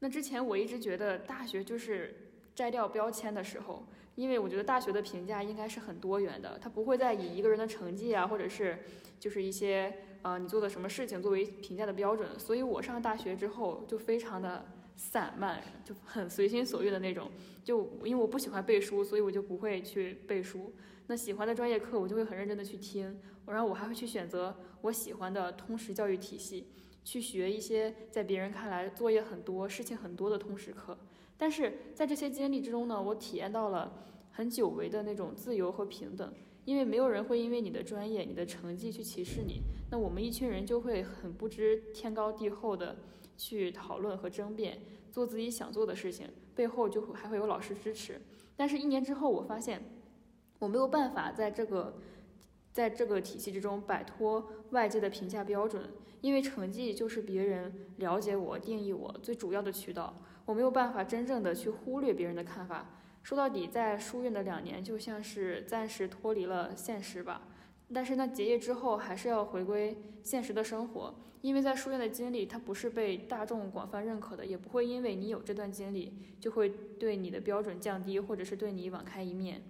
[0.00, 2.14] 那之前我一直觉得大学就是
[2.54, 8.78] 摘掉标签的时候，因为我觉得大学的评价应该是很多元的，它不会再以一个人的成绩啊，或者是
[9.18, 9.92] 就是一些
[10.22, 12.38] 呃你做的什么事情作为评价的标准。
[12.38, 14.64] 所以我上大学之后就非常的
[14.94, 17.30] 散漫，就很随心所欲的那种。
[17.64, 20.72] 就因为我不喜欢背书，所以我就不会去背书。
[21.06, 26.68] 那喜欢的专业课我就会很认真的去听，然后我还会去选择我喜欢的通识教育体系。
[27.04, 30.96] 去学一些在别人看来作业很多、事情很多的通识课，
[31.36, 33.92] 但是在这些经历之中呢，我体验到了
[34.32, 36.32] 很久违的那种自由和平等，
[36.64, 39.60] 因为没有人会因为你的专业、你的成绩去歧视你。
[39.90, 42.96] 那我们一群人就会很不知天高地厚的
[43.36, 44.80] 去讨论和争辩，
[45.12, 48.20] 做自己想做的事情，背后就会还会有老师支持。
[48.56, 49.82] 但是，一年之后，我发现
[50.58, 51.98] 我没有办法在这个
[52.72, 55.90] 在这个体系之中摆脱外界的评价标准。
[56.24, 62.98] 因为成绩就是别人了解我、定义我最主要的渠道，我没有办法真正的去忽略别人的看法。
[63.22, 67.42] 说到底，在书院的两年就像是暂时脱离了现实吧。
[67.92, 71.14] 但是那结业之后，还是要回归现实的生活。
[71.42, 79.60] 因为在书院的经历，它不是被大众广泛认可的，也不会因为你有这段经历，就会对你的标准降低，或者是对你网开一面。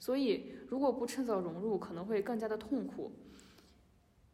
[0.00, 3.12] 所以，如果不趁早融入，可能会更加的痛苦。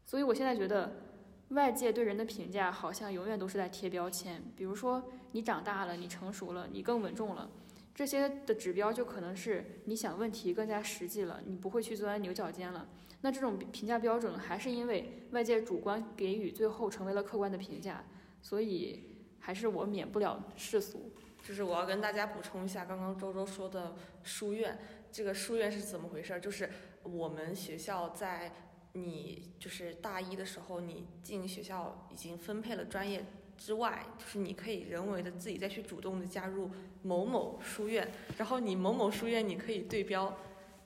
[0.06, 1.02] 所以我现在觉得。
[1.50, 7.48] 外界对人的评价好像永远都是在贴标签，比如说你长大了，你成熟了，你更稳重了，
[7.94, 12.88] 这些的指标就可能是你想问题更加实际了，你不会去钻牛角尖了。
[13.20, 18.04] 那这种评价标准还是因为外界主观给予，最后成为了客观的评价，
[18.42, 21.12] 所以还是我免不了世俗。
[21.44, 23.94] 就是我要跟大家补充一下，刚刚周周说的
[24.24, 24.76] 书院，
[25.12, 26.40] 这个书院是怎么回事？
[26.40, 26.68] 就是
[27.04, 28.52] 我们学校在。
[28.96, 33.24] 你就是大一的时候，你进学校已经分配了专业
[33.58, 36.70] 之外，就是你可以人为的自己再去主动的加入
[37.02, 40.36] 某某书院，然后你某某书院你可以对标，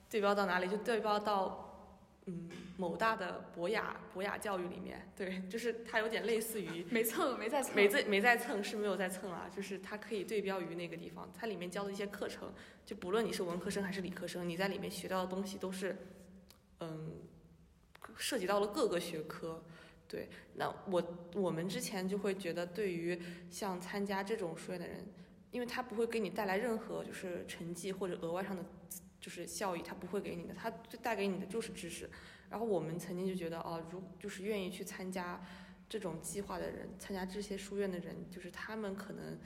[0.08, 1.94] 对标到哪里就对标到，
[2.26, 12.52] 嗯，某大的博雅博雅教育里面，对，就是它有点类似于 没蹭没在蹭没在没在蹭是没有在蹭啊，就是它可以对标于那个地方，它里面教的一些课程，
[12.84, 15.96] 就不论你是文科生还是理科生，你在里面学到的东西都是，
[16.80, 17.12] 嗯。
[18.20, 19.64] 涉及到了各个学科，
[20.06, 21.02] 对，那我
[21.34, 23.18] 我们之前就会觉得，对于
[23.50, 25.06] 像参加这种书院的人，
[25.50, 28.62] 因为他不会给你带来任何就是成绩或者额外上的
[29.18, 32.10] 就是效益，他不会给你的，他就带给你的就是知识。
[32.50, 35.42] 然后我们曾经就觉得，哦，如就是愿意去参加
[35.88, 39.38] 这种计划的人，参加这些书院的人，就是他们可能，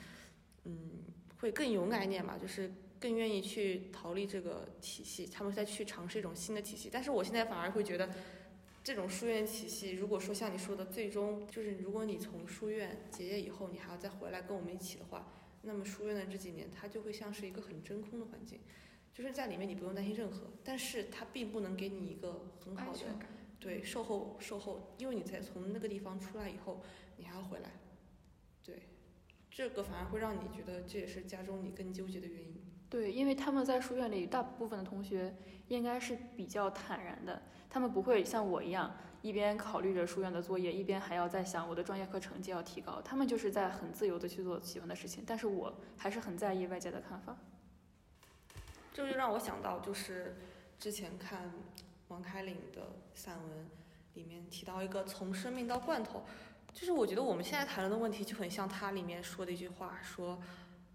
[0.65, 1.05] 嗯，
[1.39, 6.89] 会更勇敢一点吧，就是更愿意去逃离这个体系，他们再去尝试一种新的体系。
[6.93, 8.11] 但是我现在反而会觉得。
[8.85, 15.33] 这种书院体系，如果说像你说的，最终就是如果你从书院结业以后，你还要再回来跟我们一起的话，
[15.63, 18.61] 那么书院的这几年，它就会像是一个很真空的环境，
[19.15, 23.01] 就是在里面你不用担心任何，但是它并不能给你一个很好的
[23.59, 26.83] 对售后售后，因为你在从那个地方出来以后，
[27.17, 27.71] 你还要回来，
[28.63, 28.83] 对，
[29.51, 32.64] 这个反而会让你觉得这也是加重你更纠结的原因。
[32.95, 35.35] 对，因为他们在书院里，大部分的同学
[35.67, 37.43] 应该是比较坦然的。
[37.69, 43.03] 他们不会像我一样，一边考虑着书院的作业，一边还要在想我的专业课成绩要提高。
[43.03, 47.37] 他们就是在很自由的去做喜欢的事情，但是我还是很在意外界的看法。
[48.93, 50.37] 这就让我想到，就是
[50.79, 51.53] 之前看
[52.07, 52.81] 王开岭的
[53.13, 53.67] 散文，
[54.13, 56.23] 里面提到一个从生命到罐头，
[56.73, 60.41] 就是我觉得我们现在谈论的问题就很像他里面说的一句话，说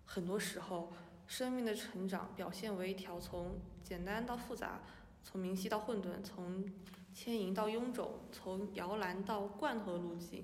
[0.06, 0.94] 很多时候
[1.30, 4.82] 生命的成长表现为一条从简单到复杂。
[5.22, 6.66] 从明晰到混沌，从
[7.14, 10.44] 牵引到臃肿，从摇篮到罐头的路径，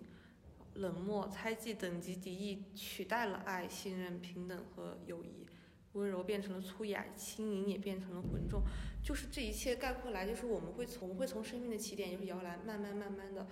[0.76, 5.48] 冷漠、猜忌、等级、敌意取代了爱、信任、平等和友谊，
[5.94, 8.62] 温柔变成了粗野，轻盈也变成了浑重。
[9.02, 13.48] 就是这一切概括来，就是我们会从会从生命的起点，就是摇篮，慢慢慢慢的，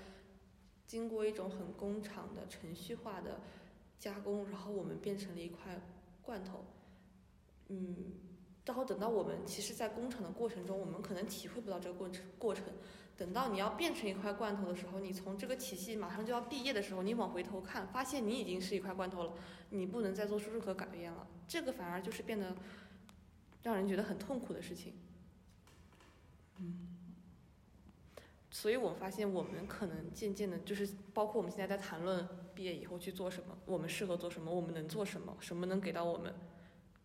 [0.85, 3.39] 经过一种很工厂的程序化的
[3.97, 5.81] 加工，然后我们变成了一块
[6.21, 6.65] 罐头，
[7.73, 7.95] 嗯。
[8.65, 12.65] 然后等到我们其实，在工厂的过程中，我们可能体会不到这个过程过程。
[13.17, 19.33] 等到你要变成一块罐头的时候，你从这个体系马上就要毕业的时候，你往回头看，发现你已经是一块罐头了，
[19.69, 21.27] 你不能再做出任何改变了。
[21.47, 22.55] 这个反而就是变得
[23.61, 24.93] 让人觉得很痛苦的事情。
[26.59, 26.87] 嗯。
[28.49, 36.33] 所以我发现，我们可能渐渐的，就是包括我们现在在谈论毕业以后去做什么，我们适合做什么，我们能做什么，什么能给到我们。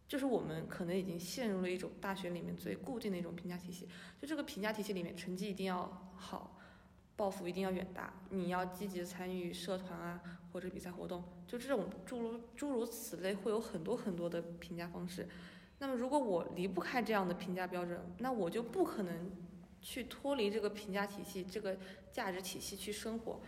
[0.09, 3.86] 就是我们可能已经陷入了一种大学里面最固定的一种评价体系，
[4.20, 6.59] 就这个评价体系里面，成绩一定要好，
[7.14, 15.28] 抱负一定要远大，你要积极参与社团啊或者比赛活动，就这种诸如诸如此类，会有很多很多的评价方式。
[15.78, 19.30] 那么如果我离不开这样的评价标准，那我就不可能
[19.82, 21.76] 去脱离这个评价体系、这个
[22.11, 23.40] 价值体系去生活。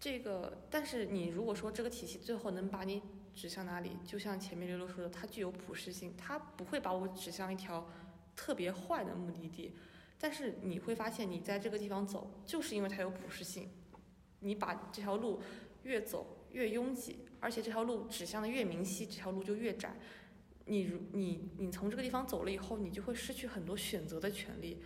[0.00, 3.00] 这个，但是你如果说这个体系最后能把你
[3.34, 7.88] 指向哪里，就像前面六六说的，它具有普适性，它不会把我指向一条
[8.36, 9.72] 特别坏的目的地。
[10.18, 13.68] 但是你会发现，你在这个地方走，就是因为它有普适性。
[14.40, 15.40] 你把这条路
[15.82, 19.96] 越走越拥挤，而且这条路指向的越明晰，这条路就越窄。
[20.66, 24.82] 你如你你从这个地方走了以后，你就会失去很多选择的权利。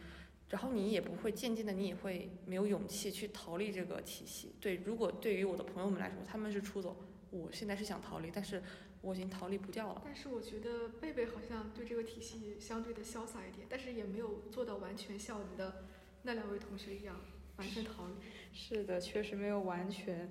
[0.49, 4.55] 然后你也不会渐渐的，你也会没有勇气去逃离这个体系。
[4.61, 6.97] 对，如果对于我的朋友们来说，他们是出走，
[7.31, 8.63] 我现在是想逃离，但是
[9.01, 10.03] 我已经逃离不掉了。
[10.05, 15.85] 但是我觉得贝贝好像对这个体系相对的潇洒一点，但是也没有做到完全像我们的
[16.23, 17.21] 那两位同学一样
[17.57, 18.15] 完全逃离。
[18.53, 20.31] 是的，确实没有完全。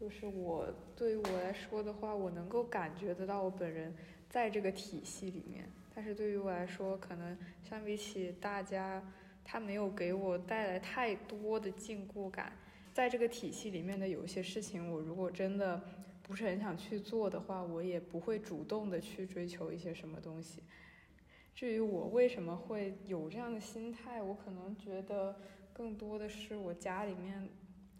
[0.00, 3.94] 就是我对于我来说的话，我能够感觉得到我本人
[4.28, 9.02] 在这个体系里面，但是对于我来说，可能相比起大家。
[9.42, 12.52] 他没有给我带来太多的禁锢感，
[12.92, 15.82] 在这个体系里面的有些事情，我如果真的
[16.30, 20.62] 不是很想去做的话，我也不会主动的去追求一些什么东西。
[21.56, 25.34] 至于我为什么会有这样的心态，我可能觉得
[25.72, 27.48] 更多的是我家里面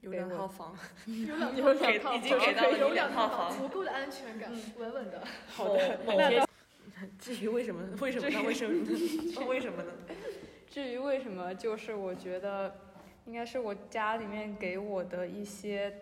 [0.01, 0.78] 有两套房，
[1.26, 5.24] 有两套房已经给到了有两套房，足够的安全感，稳稳的。
[5.51, 6.47] 好的，那。
[7.18, 7.83] 至于为什么？
[8.01, 8.43] 为什么呢？
[8.47, 9.47] 为什么呢？
[9.49, 9.93] 为什么呢？
[10.68, 12.72] 至于为什么，就是我觉得，
[13.26, 15.93] 应该是我家里面给我的一些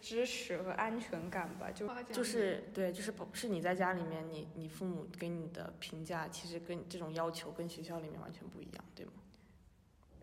[0.00, 1.70] 支持和安全感吧。
[1.70, 9.12] 就就是对，就是不是你在家里面，你你父母给你的评价，其实跟这种要求跟学校里面完全不一样，对吗？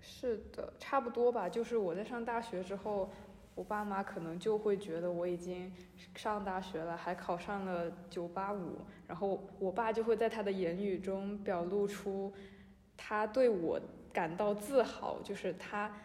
[0.01, 1.49] 是的，差不多吧。
[1.49, 3.09] 就是我在上大学之后，
[3.55, 5.71] 我爸妈可能就会觉得我已经
[6.15, 12.34] 上大学了，还考上了九八五，然后我爸就会在他的言语中表露出。
[12.95, 13.80] 他对我
[14.11, 15.95] 感到自豪，就是他，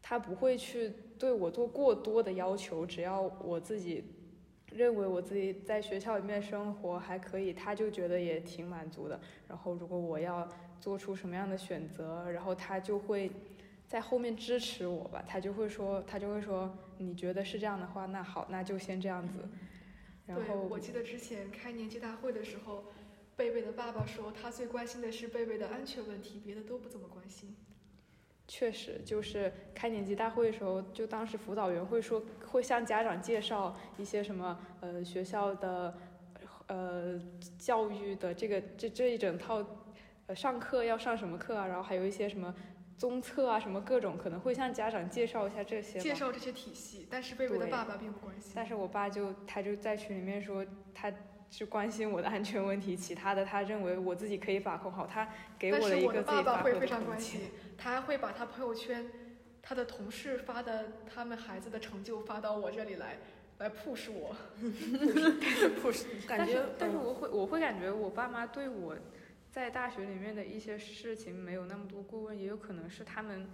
[0.00, 0.92] 他不会去
[1.22, 4.02] 对我做过多的要求，只要我自己
[4.72, 9.20] 认为我自己在学校里面生活还可以，他就觉得也挺满足的。
[9.46, 10.48] 然后如果我要
[10.80, 13.30] 做出什么样的选择，然后他就会
[13.86, 19.48] 在后面支持我吧，他就会说，他就会说，你觉得是这样的话，那好，那就先这样子。
[20.26, 22.86] 然后我记得之前开年级大会的时候。
[23.34, 27.56] 贝贝的爸爸说，他最关心的是贝贝的安全问题，别的都不怎么关心。
[28.52, 35.94] 确实，就是开年级大会的时候，就当时辅导员会说，会向家长介绍一些什么，呃，学校的，
[36.66, 37.18] 呃，
[37.58, 39.64] 教育的这个这这一整套，
[40.26, 42.54] 呃，上课要上什么课啊，然后还有一些什么
[42.98, 45.98] 综测啊，什么各种，可能会向家长介绍一下这些。
[45.98, 48.52] 介绍这些体系，但是贝贝的爸爸并不关心。
[48.54, 51.10] 但是我爸就他就在群里面说他。
[51.54, 55.06] 是关心我的安全问题，其他的他认为我自己可以把控好。
[55.06, 55.28] 他
[55.58, 56.88] 给我了一个自己把控的空间。
[56.88, 57.71] 他还会
[58.20, 59.06] 把他朋友圈，
[59.60, 63.18] 他的同事发的他们孩子的成就发到我这里来，
[63.58, 64.36] 来 push 我。
[65.82, 66.64] push，感觉。
[66.78, 68.96] 但是我会我会感觉我爸妈对我
[69.50, 73.48] 在大学里面的一些事情没有那么多过问，也有可能是他们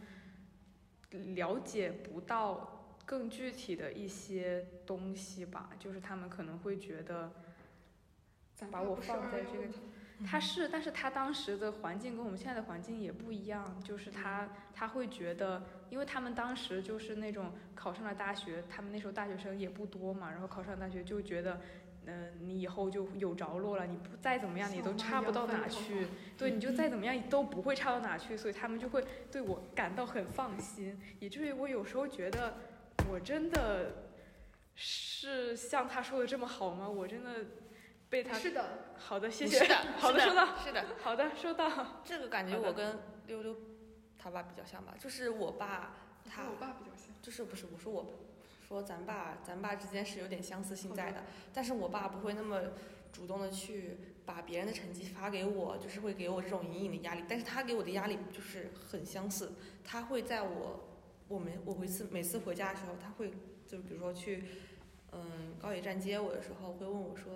[1.35, 5.71] 了解不到更具体的一些东西吧。
[5.79, 7.33] 就是他们可能会觉得。
[8.73, 9.69] 把我放在这个，
[10.27, 21.61] 他是，但是他当时的环境跟我们现在的环境也不一样，就是他他会觉得，因为他们当时就是那种考上了大学，他们那时候大学生也不多嘛，然后考上大学就觉得，
[22.07, 32.57] 嗯，你以后就有着落了，你不再怎么样，你都差不到哪去，对，你就再怎么样都不会差到哪去，所以他们就会对我感到很放心，以至于我有时候觉得，
[33.09, 34.09] 我真的
[34.75, 36.89] 是像他说的这么好吗？
[36.89, 37.31] 我真的。
[38.11, 39.59] 被他是的，好的，谢谢。
[39.59, 40.57] 是的， 好的，收到。
[40.57, 42.01] 是的， 好的，收到。
[42.05, 43.55] 这个感觉我跟溜溜
[44.19, 45.95] 他爸比较像吧，就是我爸
[46.25, 46.45] 他。
[46.45, 47.15] 我爸比较像。
[47.21, 48.07] 就是不是我说我，
[48.67, 52.63] 说咱爸咱爸之间是有点相似性在的，但是我爸不会那么
[53.13, 59.53] 主动的去把别人的成绩发给我，就是会给我这种隐隐的压力，但是他给我的压力就是很相似，
[59.85, 60.89] 他会在我
[61.29, 63.33] 我们我回次每次回家的时候，他会
[63.67, 64.45] 就比如说去。
[65.13, 67.33] 嗯，高铁站接我的时候会问我说，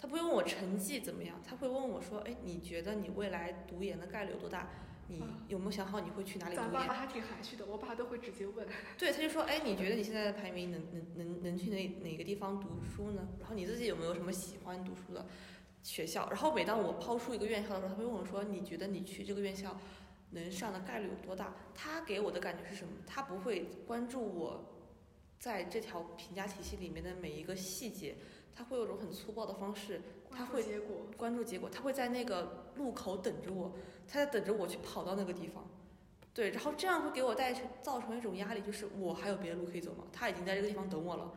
[0.00, 4.68] 他不会问我成绩怎么样，他会问我说，哎，你觉得你未来读研的概率有多大？
[5.08, 6.70] 你有没有想好你会去哪里读研？
[6.72, 8.66] 咱爸还挺含蓄的，我爸都会直接问。
[8.96, 13.28] 对，他就说，哎，你觉得你现在的排名能能能能去哪哪个地方读书呢？
[13.40, 15.26] 然后你自己有没有什么喜欢读书的
[15.82, 16.28] 学校？
[16.30, 19.76] 然后每当我抛出一个院校的时候，他会问我说，你觉得你去这个院校，
[20.30, 21.54] 能上的概率有多大。
[21.74, 22.92] 他给我的感觉是什么？
[23.04, 24.64] 他不会关注我
[25.40, 28.14] 在这条评价体系里面的每一个细节，
[28.54, 33.72] 他会有种很粗暴的方式他会结果，关注结果，他会在那个路口等着我，
[34.06, 35.66] 他在等着我去跑到那个地方。
[36.34, 40.04] 对，然后这样会给我带成造成一种压力，就是我还有别的路可以走吗？
[40.12, 41.32] 他已经在这个地方等我了，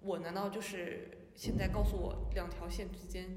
[0.00, 3.28] 我难道就是现在告诉我两条线之间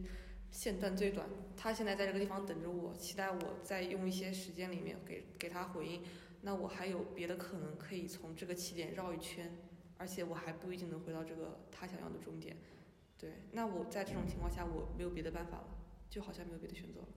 [0.52, 1.28] 线段最短？
[1.58, 6.04] 他现在在这个地方等着我，期待我再用一些时间里面给给他回应。
[6.42, 9.58] 那我还有别的可能可以从这个起点绕一圈，
[10.04, 12.58] 而且我还不一定能回到这个他想要的终点。
[13.18, 15.68] 对，那我在这种情况下，我没有别的办法了，
[16.10, 17.08] 就好像没有别的选择了。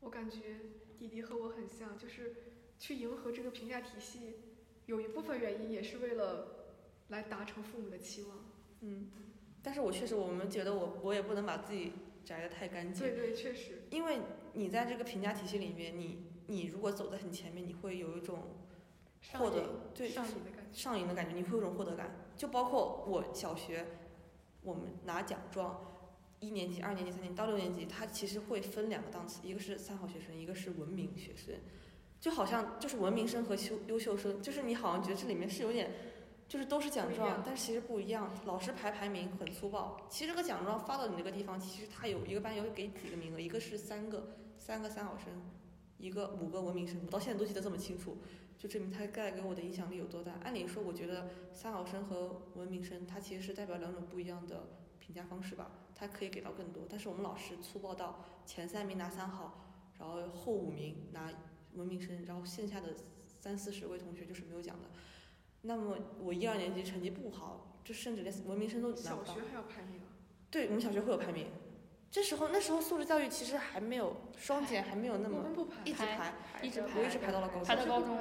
[0.00, 0.56] 我感觉
[0.96, 2.36] 弟弟和我很像，就是
[2.78, 4.36] 去迎合这个评价体系，
[4.86, 6.78] 有一部分原因也是为了
[7.08, 8.38] 来达成父母的期望。
[8.80, 9.10] 嗯，
[9.62, 11.92] 但是我确实，我们觉得我我也不能把自己
[12.24, 14.20] 摘得太干净，对对，确实，因为
[14.54, 18.56] 你在这个评价体系里面，你你如果走在很前面，你会有一种
[19.34, 20.57] 获得对上瘾的感觉。
[20.72, 22.10] 上瘾的感觉，你会有种获得感。
[22.36, 23.86] 就包括我小学，
[24.62, 25.80] 我们拿奖状，
[26.40, 31.54] 一年级、二年级、三年级到六年级，它其实会分两个档次，一个是三好学生，一个是文明学生，
[32.20, 35.90] 就好像就是文明生和优优秀生，就是你好像觉得这里面是有点，
[36.46, 38.30] 就是都是奖状，但是其实不一样。
[38.44, 45.26] 老师排排名很粗暴，其实这个奖状发到你那个地方，其实它有一个班有给几个名额，一个是三个，三个三好生，
[45.98, 48.16] 一个五个文明生，我到现在都记得这么清楚。
[48.58, 50.32] 就证明他带给我的影响力有多大。
[50.42, 56.82] 按理说，我觉得三好生和文明生，它其实是代表两种不一样的评价方式吧，它可以给到更多。
[56.90, 59.64] 但是我们老师粗暴到前三名拿三好，
[59.98, 61.30] 然后后五名拿
[61.74, 62.88] 文明生，然后剩下的
[63.40, 64.88] 三四十位同学就是没有奖的。
[65.62, 69.40] 那么我一二年级成绩不好，就甚至连文明生都拿不到小学。
[69.48, 70.10] 还要排名啊？
[70.50, 71.46] 对，我们小学会有排名。
[72.10, 77.64] 这时候那时候素质教育其实还没有双减，还没有那么我们不排，一直排排，一直我一直排到了高中。
[77.64, 78.18] 排到高中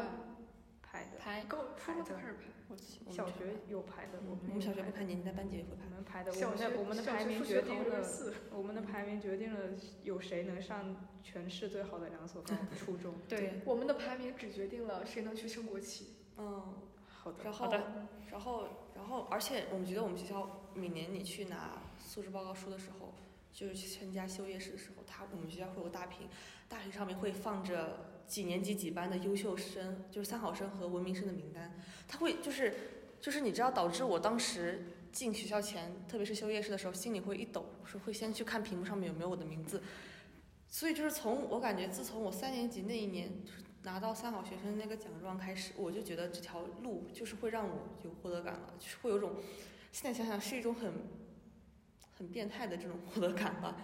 [0.97, 2.39] 排的，排高初中才开始排。
[2.69, 5.85] 我小学有排的，我们我们小学不排年级，但班级也会排。
[5.89, 9.69] 我们排的，我小学们的我们的排名决数学第定了，四， 我们的排名决定了
[10.03, 13.13] 有谁能上全市最好的两所高 初中。
[13.29, 16.15] 对，我们的排名只决定了谁能去升国旗。
[16.37, 16.73] 嗯，
[17.07, 23.13] 好的，然后好的，然后，然后，而且我们觉得我们学校每年你去拿素质报告书的时候，
[23.53, 26.27] 就是去参加修业式的时候，他我们学校会有个大屏，
[26.67, 31.73] 大屏上面会放着几年级几班的优秀生，就是三好生和文明生的名单，
[32.07, 32.73] 他会就是
[33.21, 39.81] 就是你知道导致我当时进学校前，特别是修业式的时候，心里会一抖，是会先去看屏幕上面有没有我的名字，
[40.67, 49.31] 所以就是从我感觉自从我三年级那一年就是拿到三好学生那个奖状开始，我就觉得这条路就是会让我有获得感了，就是会有种，
[49.91, 50.91] 现在想想是一种很
[52.17, 53.77] 很变态的这种获得感吧，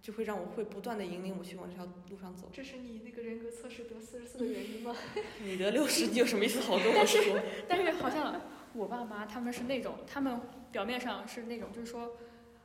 [0.00, 2.48] 就会让我会不断的引领我去往这条路上走。
[2.52, 4.94] 这是你那个人格测试得四十四的原因吗？
[5.44, 7.40] 你得六十，你有什么意思好跟我说？
[7.68, 8.40] 但是好像
[8.74, 10.40] 我爸妈他们是那种，他们
[10.70, 12.16] 表面上是那种，就是说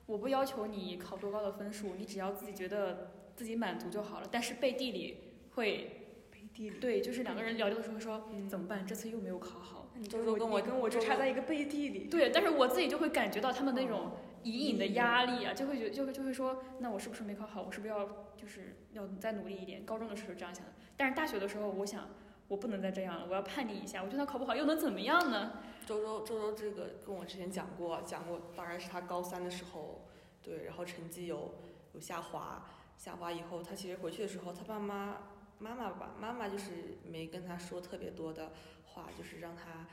[0.05, 4.27] 我不要求你考多高的分数，你只要自己觉得自己满足就好了。
[4.31, 5.17] 但是背地里
[5.55, 9.89] 会背地里，对，就是两个人聊天的时候说、嗯怎么办，这次又没有考好。
[9.95, 12.05] 你周周跟我跟我就差在一个背地里。
[12.05, 14.11] 对，但是我自己就会感觉到他们那种
[14.43, 17.61] 隐隐的压力啊，就会觉就会就会说，那我是不是没考好？
[17.61, 18.05] 我是不是要
[18.37, 19.85] 就是要再努力一点？
[19.85, 22.09] 高中的时候这样想的，但是大学的时候，我想
[22.47, 24.03] 我不能再这样了，我要叛逆一下。
[24.03, 25.53] 我就算考不好又能怎么样呢？
[25.85, 30.05] 周周周周这个跟我之前讲过，讲过大概是他高三的时候，
[30.41, 31.55] 对，然后成绩有
[31.93, 32.65] 有下滑，
[32.97, 35.17] 下滑以后他其实回去的时候，他爸妈
[35.59, 38.51] 妈妈吧，妈妈就是没跟他说特别多的
[38.85, 39.87] 话，就是让他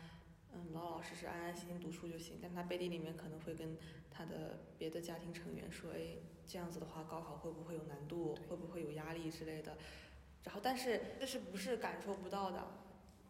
[0.53, 3.76] 嗯老老实实安安心心读书就行，但他背地里面可能会跟
[4.11, 9.76] 他的别的家庭成员说，哎，这样子的话高考会不会有难度，会不会有压力之类的，
[10.44, 12.66] 然后但是这是不是感受不到的？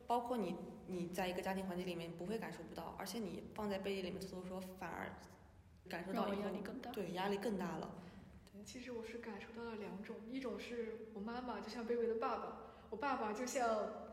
[0.06, 0.56] 包括你，
[0.86, 5.12] 你在一个家庭环境里面不会感受不到，而且你放在背地里面偷偷说，反而
[5.88, 6.90] 感受到以后压力更大。
[6.90, 7.94] 对压力更大了。
[8.64, 12.56] 其实我是感受到了两种，一种是我妈妈就像贝贝的爸爸，
[12.90, 14.09] 我爸爸就像，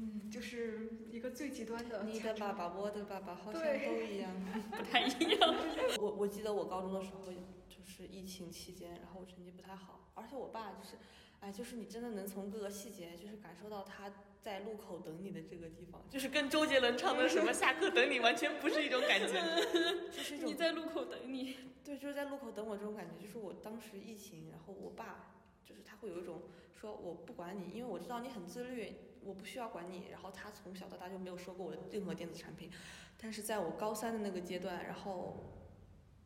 [0.00, 2.04] 嗯，就是一个最极端的。
[2.04, 4.32] 你的爸爸，我的爸爸好像都一样。
[4.70, 5.54] 不太一样。
[6.00, 7.30] 我我记得我高中的时候
[7.68, 10.96] 就是疫情期间，然后我成绩不太好，而且我爸就是，
[11.40, 14.10] 哎，就是你真的能从各个细节就是感受到他
[14.40, 19.34] 在路口等你的这个地方，就是跟周杰伦唱的什么下课等你完全不是一种感觉，
[20.10, 26.44] 就是你在路口等你，对，就是在路口等我这种感觉，就是我当时疫情，然后我爸就是他会有一种
[26.74, 28.94] 说我不管你，因为我知道你很自律，
[29.24, 30.08] 我不需要管你。
[30.10, 32.70] 然后他从小到大就没有收过我的任何电子产品，
[33.18, 35.54] 但是在我高三的那个阶段，然后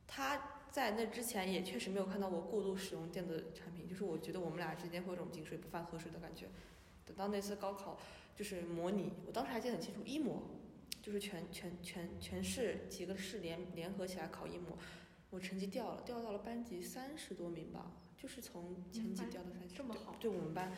[0.07, 6.47] 他在那之前也确实没有看到我过度使用电子产品，就是我觉得我们俩之间会有种井水不犯河水的感觉。
[7.07, 7.99] 等到那次高考
[8.35, 10.43] 就是模拟，我当时还记得很清楚，一模
[11.03, 14.79] 就是全全全全市几个市联联合起来考一模，
[15.31, 19.75] 我成绩掉了，掉到了班级三十多名吧，就是从前几班掉到三十。
[19.75, 20.73] 这么好对我们班，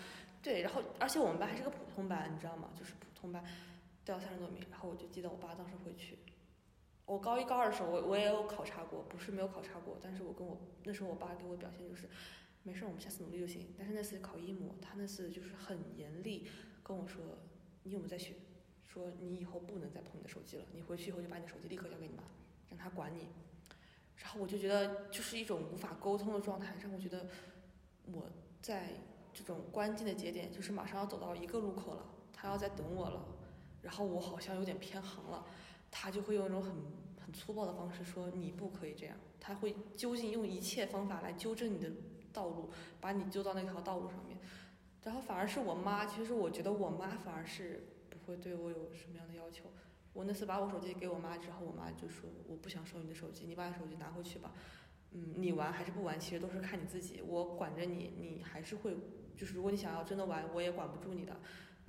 [0.47, 2.71] 对，然后而且我们班还是个普通班，你知道吗？
[2.79, 3.43] 就是普通班，
[4.05, 6.21] 掉三十多名，然后我就记得我爸当时回去，
[7.05, 12.09] 我高一高二的时候我我也有考察过，不是没有考察过，但是我跟我那时候我爸给我表现就是，
[12.63, 13.75] 没事，我们下次努力就行。
[13.77, 16.49] 但是那次考一模，他那次就是很严厉
[16.85, 17.21] 跟我说，
[17.83, 18.35] 你有没有在学？
[18.85, 22.23] 说你以后不能再碰你的手机了，你回去以后就把你的手机立刻交给你妈，
[22.71, 23.27] 让她管你。
[24.17, 27.27] 然后我就觉得就是一种无法沟通的状态，让我觉得
[28.13, 28.31] 我
[28.63, 28.93] 在
[29.37, 33.23] 这种关键的节点，就是马上要走到一个路口了，他要在等我了，
[33.83, 35.45] 然后我好像有点偏航了，
[35.91, 36.73] 他就会用一种很
[37.23, 41.91] 很粗暴的方式说你不可以这样，他会究竟用一切方法来纠正你的
[42.33, 44.39] 道路，把你纠到那条道路上面。
[45.05, 49.65] 然后反而是我妈，其实我觉得我妈反而是不会对我有什么样的要求。
[50.15, 54.55] 我那次把我手机给我妈之后，我妈就说我不想收你的手机，你把手机拿回去吧。
[55.13, 57.23] 嗯，你玩还是不玩，其实都是看你自己。
[57.25, 58.97] 我管着你，你还是会，
[59.37, 61.37] 就是如果你想要真的玩，我也管不住你的。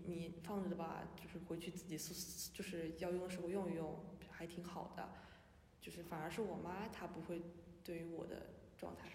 [0.05, 3.99] 你放着吧，就是回去自己是就是要用的时候用一用，
[4.29, 5.09] 还挺好的。
[5.81, 7.41] 就是反而是我妈她不会
[7.83, 8.47] 对于我的
[8.77, 9.09] 状态，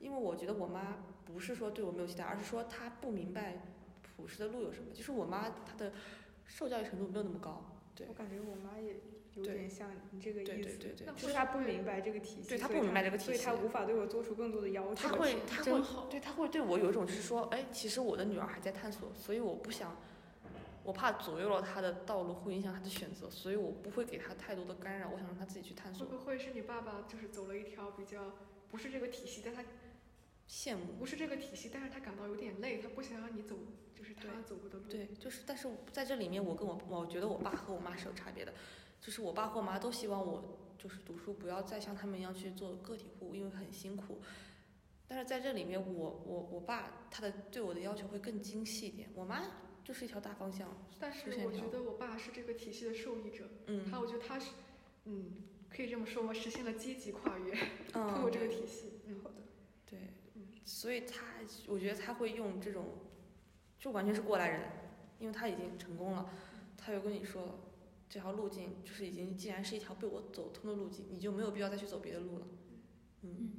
[0.00, 3.62] 因为我觉得我妈不是说对我没有期待，而是说她不明白
[4.02, 4.92] 朴实的路有什么。
[4.92, 5.92] 就是我妈她的
[6.46, 7.62] 受教育程度没有那么高，
[7.94, 8.96] 对我感觉我妈也
[9.36, 15.08] 有点像你这个意思，对对对对那就是他不明白这个体系，对他不明白这个体系所以他无法对我做出更多的要求。
[15.08, 19.96] 他会，他会，对，他会对我有一种就是说，哎，其实我的女儿还在探索，所以我不想，
[20.84, 26.16] 我怕左右了她的道路，会影响她的选择，所以我不会给她太多的干扰，我想让她自己去探索会。
[26.16, 28.32] 不会是你爸爸就是走了一条比较
[28.70, 29.64] 不是这个体系，但他
[30.48, 33.56] 羡慕，不是这个体系，但是他感到有点累，他不想让你走
[33.94, 34.84] 就是他对走过的路。
[34.90, 38.52] 对，就是，但是在这里面，我跟我，我觉得我爸和我妈是有差别的，
[39.04, 40.42] 就是我爸和我妈都希望我
[40.78, 44.18] 就是读书不要再像他们一样去做个体户，因为很辛苦。
[45.06, 49.42] 但是在这里面，我我我爸他的对我的要求会更精细一点，我妈
[49.84, 54.52] 就是一条大方向，但是我觉得我爸是这个体系的受益者，嗯他我觉得他是，
[55.04, 55.32] 嗯，
[55.68, 56.32] 可以这么说吗？
[56.32, 57.52] 实现了阶级跨越，
[57.92, 59.00] 通嗯， 过这个体系。
[59.04, 59.36] 嗯，好的
[59.84, 59.98] 对
[60.34, 61.22] 嗯，所以他，
[61.68, 62.86] 我觉得他会用这种，
[63.78, 64.62] 就完全是过来人，
[65.18, 66.30] 因为他已经成功了，
[66.78, 67.58] 他又跟你说，
[68.14, 72.46] 这条路径就是已经既然是一条被我走通的路径，你就没有必要再去走别的路了。
[73.22, 73.50] 嗯，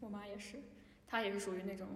[0.00, 0.64] 我妈也是，
[1.06, 1.86] 她也是属于那种，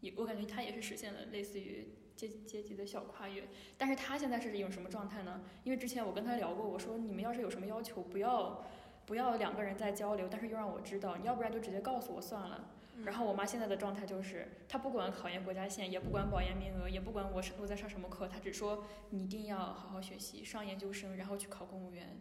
[0.00, 5.40] 也我感觉她也是实现了类似于阶阶级的小跨越，但是她现在是一种什么状态呢？
[5.64, 8.62] 因为之前我跟她聊过，我说你们要是有什么要求，不要
[9.06, 12.75] 不要两个人在交流，但是又让我知道，你要不然就直接告诉我算了。
[13.04, 22.18] 然后我妈现在的状态就是，她不管考研国家线，也不管保研名额，也不管我是我在上什么课，她只说你一定要好好学习，上研究生，然后去考公务员，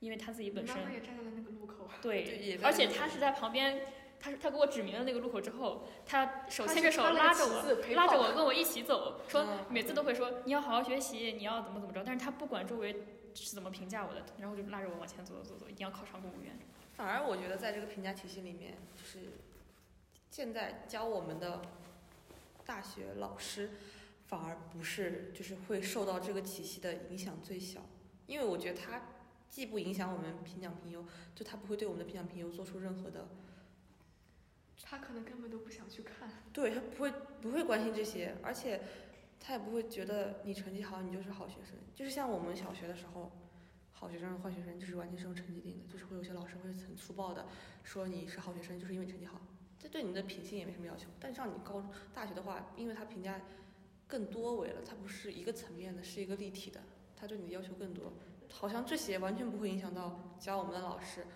[0.00, 1.88] 因为她自己本身妈妈也站在了那个路口。
[2.00, 3.80] 对而且她是在旁边，
[4.20, 13.04] 他他给我指明了那个路口之后，她手牵着手拉着我，拉着我跟我一起走， 说嗯每次都会说你要好好学习，你要怎么怎么着，但是她不管周围
[13.34, 16.58] 是怎么评价我的，然后就拉着我往前走走走走，一定要考上公务员。
[16.94, 19.30] 反而我觉得在这个评价体系里面，就是
[20.30, 21.62] 现在教我们的
[22.64, 23.70] 大学老师，
[24.26, 27.80] 反而不是就是会受到这个体系的影响最小，
[28.26, 29.02] 因为我觉得他
[29.48, 33.28] 既不影响我们评奖评优，就他不会对我们的评奖评优做出任何的，
[34.82, 36.30] 他可能根本都不想去看。
[36.52, 38.82] 对他不会不会关心这些，而且
[39.40, 43.32] 他也不会觉得你成绩好你就是好学生，就是像我们小学的时候。
[44.00, 47.48] 好学生、坏学生就是完全是用成绩定的，就是会有些老师会很粗暴的
[47.82, 49.40] 说你是好学生，就是因为你成绩好，
[49.78, 51.06] 这对你的品性也没什么要求。
[51.20, 53.40] 但像你高大学的话，因为他评价
[54.06, 56.80] 更多维了，它不是一个层面的，是一个立体的，
[57.16, 58.12] 他对你的要求更多。
[58.50, 61.26] 好像这些完全不会影响到教我们的老师，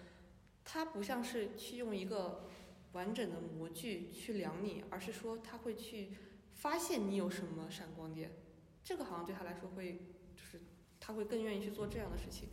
[0.65, 2.49] 他不像是去用一个
[2.93, 6.13] 完整的模具去量你，而是说他会去
[6.55, 8.33] 发现你有什么闪光点，
[8.83, 9.99] 这个好像对他来说会
[10.35, 10.63] 就是
[10.99, 12.49] 他会更愿意去做这样的事情，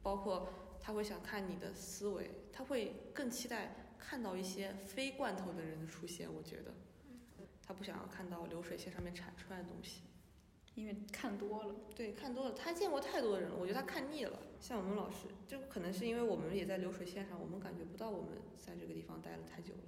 [0.00, 0.48] 包括
[0.80, 6.32] 他会想看你的思维，他会更期待看到一些非罐头的人的出现。
[6.32, 6.74] 我觉得，
[7.62, 10.02] 他不想要看到流水线上面产出来的东西。
[10.74, 14.36] 因为看多了，对，看多了，他见过太多的人了，我觉得他看腻了。
[14.58, 19.82] 像我们老师，就可能是因为我们也在流水线上，我们感觉不到我们在这个地方待了太久了，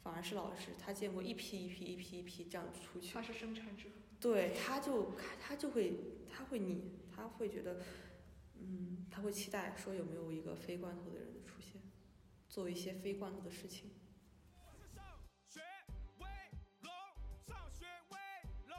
[0.00, 3.88] 反而是老师他见过一批一批一批一批这样出去他，是生产者。
[4.20, 5.94] 对，他就他就会
[6.30, 7.80] 他会腻，他会觉得，
[8.60, 11.57] 嗯，他会期待说有没有一个非罐头的人的出现，
[12.48, 13.90] 做一些非惯用的事情。
[14.54, 15.04] 我是上
[15.48, 15.60] 学
[16.18, 16.26] 威
[16.80, 16.90] 龙
[17.46, 18.18] 上学威
[18.66, 18.76] 龙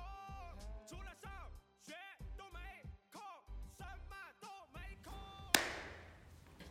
[0.87, 1.31] 除了上
[1.79, 1.93] 学
[2.35, 2.59] 都没
[3.11, 3.21] 空
[3.77, 5.13] 什么都没空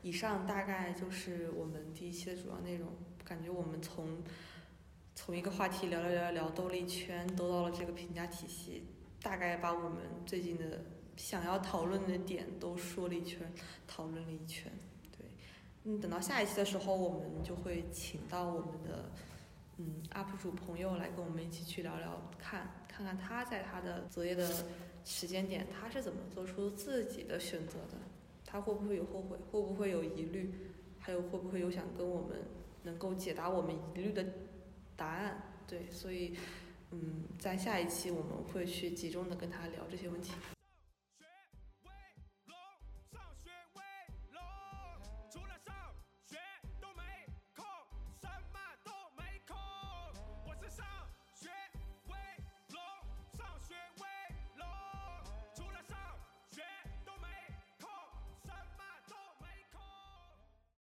[0.03, 2.93] 以上大概就是我们第一期的主要内容
[3.25, 4.25] 感觉我们从
[5.15, 8.89] 从一个话题聊聊聊聊兜了一圈兜到了这个评价体系
[9.23, 10.85] 大概把我们最近的
[11.17, 13.53] 想要讨论的点都说了一圈
[13.87, 14.73] 讨论了一圈。
[15.85, 19.11] 嗯，等到下一期的时候，我们就会请到我们的
[19.79, 24.49] 嗯 UP 主朋友来跟我们一起去聊聊，看看看他在他的择业的
[25.05, 27.97] 时间点，他是怎么做出自己的选择的，
[28.45, 30.53] 他会不会有后悔，会不会有疑虑，
[30.99, 32.39] 还有会不会有想跟我们
[32.83, 34.25] 能够解答我们疑虑的
[34.97, 35.43] 答案。
[35.67, 36.35] 对，所以
[36.91, 40.33] 嗯，在下一期我们会去集中的跟他聊这些问题。